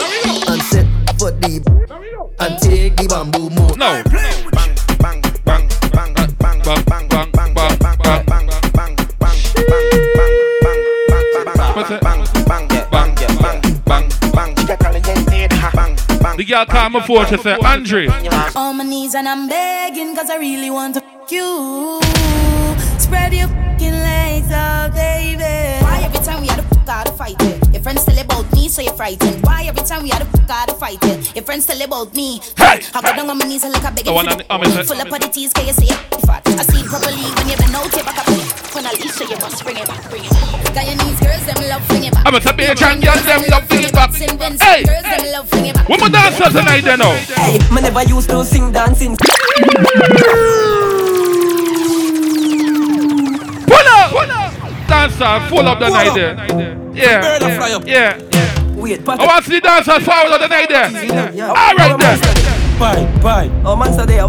[0.51, 0.85] and set
[1.19, 1.61] for the
[2.39, 3.77] and take the bamboo more.
[3.77, 4.03] No.
[4.03, 7.73] Bang, bang, bang, bang, bang, bang, bang, bang, bang, bang, bang
[11.73, 14.09] bang bang bang bang bang bang bang
[16.21, 18.07] bang The girl call me for to say, Andre.
[18.55, 22.52] On my knees and I'm begging cause I really want to f you.
[23.03, 25.43] Spread your fucking legs out, baby.
[25.83, 27.59] Why every time we had to fuck out to fight it?
[27.73, 29.43] Your friends tell about me, so you're frightened.
[29.45, 31.35] Why every time we had to fuck out to fight it?
[31.35, 32.39] Your friends tell about me.
[32.57, 32.79] Hey!
[32.93, 34.53] I go down on my knees and like a begging one for on the the-
[34.53, 35.99] I'm in- Full up of the teas, can you see it?
[36.25, 36.47] Fat.
[36.47, 38.27] I see it properly when you been out, you back up.
[38.73, 40.73] When I leave, so you must bring it back, bring it back.
[40.73, 42.25] Got your knees, girls, them love, bring it back.
[42.25, 44.11] I'm a say, bitch, and girls, them love, bring it back.
[44.15, 44.83] Hey!
[44.87, 45.89] Girls, them love, bring it back.
[45.89, 47.11] What my dancer tonight then now?
[47.35, 49.17] Hey, me never used to sing dancing.
[54.93, 55.09] up!
[55.09, 56.35] Dancer, full up the night there.
[56.93, 57.39] Yeah.
[57.39, 57.79] Yeah.
[57.85, 58.73] Yeah.
[58.75, 60.87] Wait, I want to see the dancers forward of the night there.
[61.49, 62.79] Alright then.
[62.79, 63.49] Bye, bye.
[63.65, 64.19] Oh, man, so they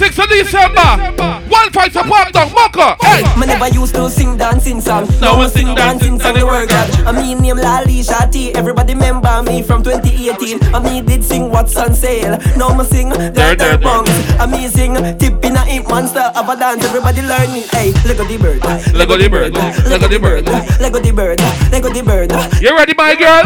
[0.00, 0.08] up.
[0.08, 1.48] 26th of December.
[1.48, 2.96] One fight to pop down, Mocha.
[3.00, 3.22] Hey!
[3.38, 5.08] Me never used to sing dancing song.
[5.20, 6.34] Now I sing dancing song.
[6.34, 6.90] The word God.
[7.06, 8.54] I mean name Lali Shati.
[8.54, 10.74] Everybody remember me from 2018.
[10.74, 12.38] I me did sing what's on sale.
[12.56, 14.08] Now me sing dirt dirt bongs.
[14.42, 16.84] Amazing tip in a hip monster of a dance.
[16.84, 17.70] Everybody learn it.
[17.70, 18.62] Hey, Lego the bird.
[18.94, 19.54] Lego the bird.
[19.54, 20.46] Lego the bird.
[20.80, 21.40] Lego the bird.
[21.72, 22.32] Lego the bird.
[22.62, 23.44] You ready, my girl?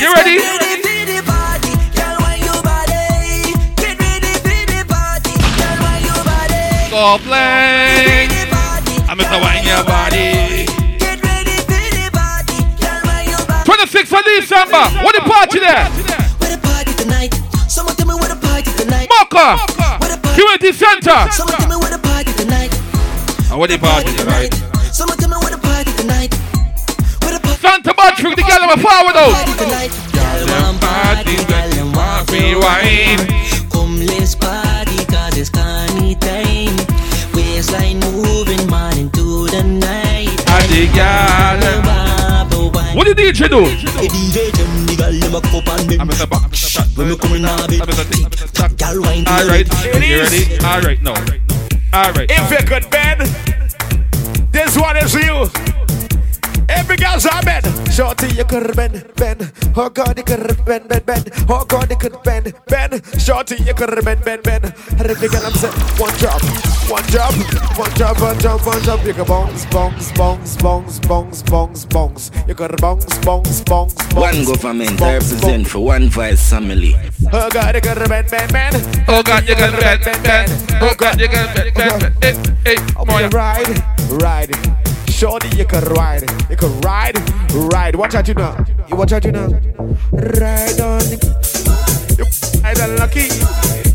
[0.00, 0.70] You ready?
[6.92, 7.22] I'm
[9.16, 10.66] gonna wine your body.
[13.62, 14.82] 26th of December.
[15.04, 15.86] What the party there?
[16.38, 17.32] Where the party tonight?
[17.68, 19.08] Someone tell me the party tonight.
[19.08, 19.58] Mocha.
[20.34, 21.30] Community Center.
[21.30, 22.74] Someone tell me where the party tonight.
[23.50, 24.54] And what the party tonight?
[24.90, 26.34] Someone tell me where the party tonight.
[27.60, 29.46] Santa Bad Freak, the girl I'm forward out.
[30.44, 33.18] Them party, them want me wine.
[33.18, 33.39] Come
[40.88, 41.60] girl.
[42.94, 43.64] What did DJ do?
[46.00, 46.10] I'm
[49.26, 50.58] All right, you ready?
[50.64, 51.12] All right, no.
[51.92, 52.30] All right.
[52.30, 53.22] If you could bend,
[54.52, 55.79] this one is you.
[56.80, 57.66] Every girl's a bend.
[57.92, 59.52] Shorty, you could bend, bend.
[59.76, 61.30] Oh God, you could bend, bend, bend.
[61.48, 63.02] Oh God, you could bend, bend.
[63.20, 64.64] Shorty, you could bend, bend, bend.
[64.98, 66.40] And every girl I'm saying, one drop,
[66.88, 67.34] one drop,
[67.78, 69.04] one drop, one drop, one drop.
[69.04, 72.30] You can bounce, bounce, bounce, bounce, bounce, bounce, bounce.
[72.48, 74.14] You could bounce, bounce, bounce, bounce.
[74.14, 76.96] One government I represent for one voice family.
[77.30, 79.04] Oh God, you could bend, bend, bend.
[79.06, 80.50] Oh God, you can bend, bend, bend.
[80.80, 82.64] Oh God, you can bend, bend, bend.
[82.64, 83.84] Hey, hey, Boy, ride,
[84.22, 84.89] ride.
[85.20, 87.14] Shorty, you can ride, you can ride,
[87.52, 87.94] ride.
[87.94, 88.56] Watch out, you know.
[88.88, 89.48] You watch out, you know.
[90.12, 91.18] Ride on the.
[92.16, 92.24] You
[92.62, 93.28] ride on lucky.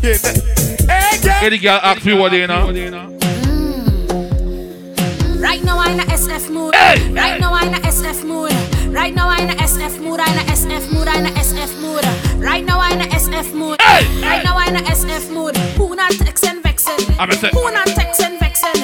[0.06, 0.38] Yeah, that-
[0.88, 1.32] Hey, girl.
[1.50, 2.68] Hey, girl ask me what they know.
[2.68, 3.16] Mm.
[5.42, 6.74] Right now I'm in a SF mood.
[6.76, 8.52] Right now I'm in a SF mood.
[8.94, 10.20] Right now I'm in a SF mood.
[10.20, 11.08] I'm in a SF mood.
[11.08, 12.04] I'm in a SF mood.
[12.40, 13.80] Right now I'm in a SF mood.
[13.82, 15.56] Right now I'm in a SF mood.
[15.76, 17.16] Who not texting vexing?
[17.18, 18.75] I'm a say- Who not texting vexing?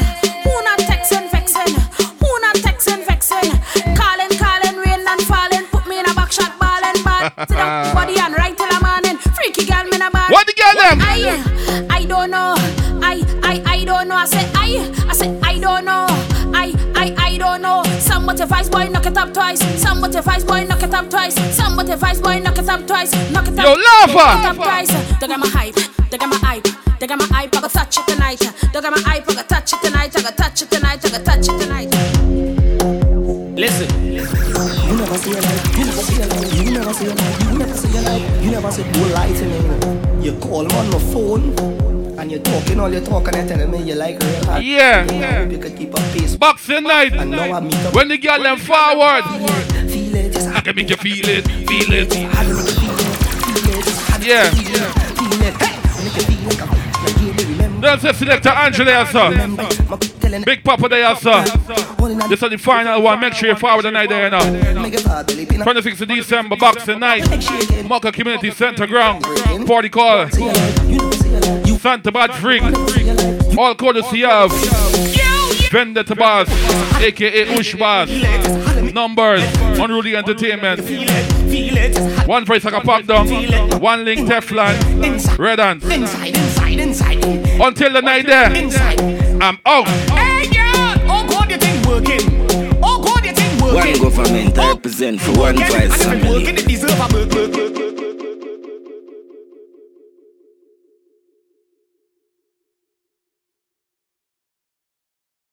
[21.93, 23.12] Your vice boy, knock it up twice.
[23.30, 23.64] Knock it up.
[23.66, 24.14] Yo, lava.
[24.14, 25.20] knock it up twice.
[25.20, 25.74] They got my hype.
[26.09, 27.53] They got my hype.
[27.53, 28.40] touch it tonight.
[28.72, 30.16] Don't get my eye, I gotta touch it tonight.
[30.16, 31.05] I gotta touch it tonight.
[31.05, 31.90] I gotta touch it tonight.
[33.59, 33.88] Listen.
[34.12, 37.40] You never see a light, you never see a light, you never see a light,
[37.43, 39.51] you never see a light, you never see no light in
[40.18, 40.24] me.
[40.24, 41.82] You call me on the phone
[42.18, 44.64] and you're talking all your talk and you're telling me you like real hard.
[44.64, 45.11] Yeah.
[45.12, 45.49] yeah.
[45.49, 46.36] You could keep a pace.
[46.36, 47.12] Boxing night.
[47.14, 47.95] And now I meet up.
[47.95, 49.24] When the girl them forward.
[49.90, 52.14] Feel it, just I can make you feel it, feel it.
[54.23, 54.51] Yeah.
[57.49, 57.81] remember.
[57.81, 60.45] That's a selector Angela sir.
[60.45, 61.45] Big Papa there, sir.
[62.29, 63.20] This is the final one.
[63.20, 64.41] Make sure you forward the night there now.
[64.43, 67.27] 26th of December, Boxing Night.
[67.89, 69.25] Mocha Community Center Ground.
[69.66, 70.29] Party call.
[71.79, 72.62] Santa Bad Freak.
[73.59, 74.53] All courtesy of
[75.70, 76.49] Vendetta Boss,
[77.01, 78.09] aka Ush Boss.
[78.93, 79.43] Numbers,
[79.78, 80.80] Unruly Entertainment.
[82.28, 83.28] One voice like a pop down.
[83.80, 85.38] One link Teflon.
[85.38, 85.84] Red Ants.
[85.86, 87.24] Inside, inside, inside.
[87.61, 88.47] Until the night there,
[89.43, 89.88] I'm out.
[89.88, 91.11] Hey, girl!
[91.11, 92.80] Oh, God, you think working?
[92.82, 96.66] Oh, God, you think One government I represent for one Working, voice and if it
[96.80, 97.72] family.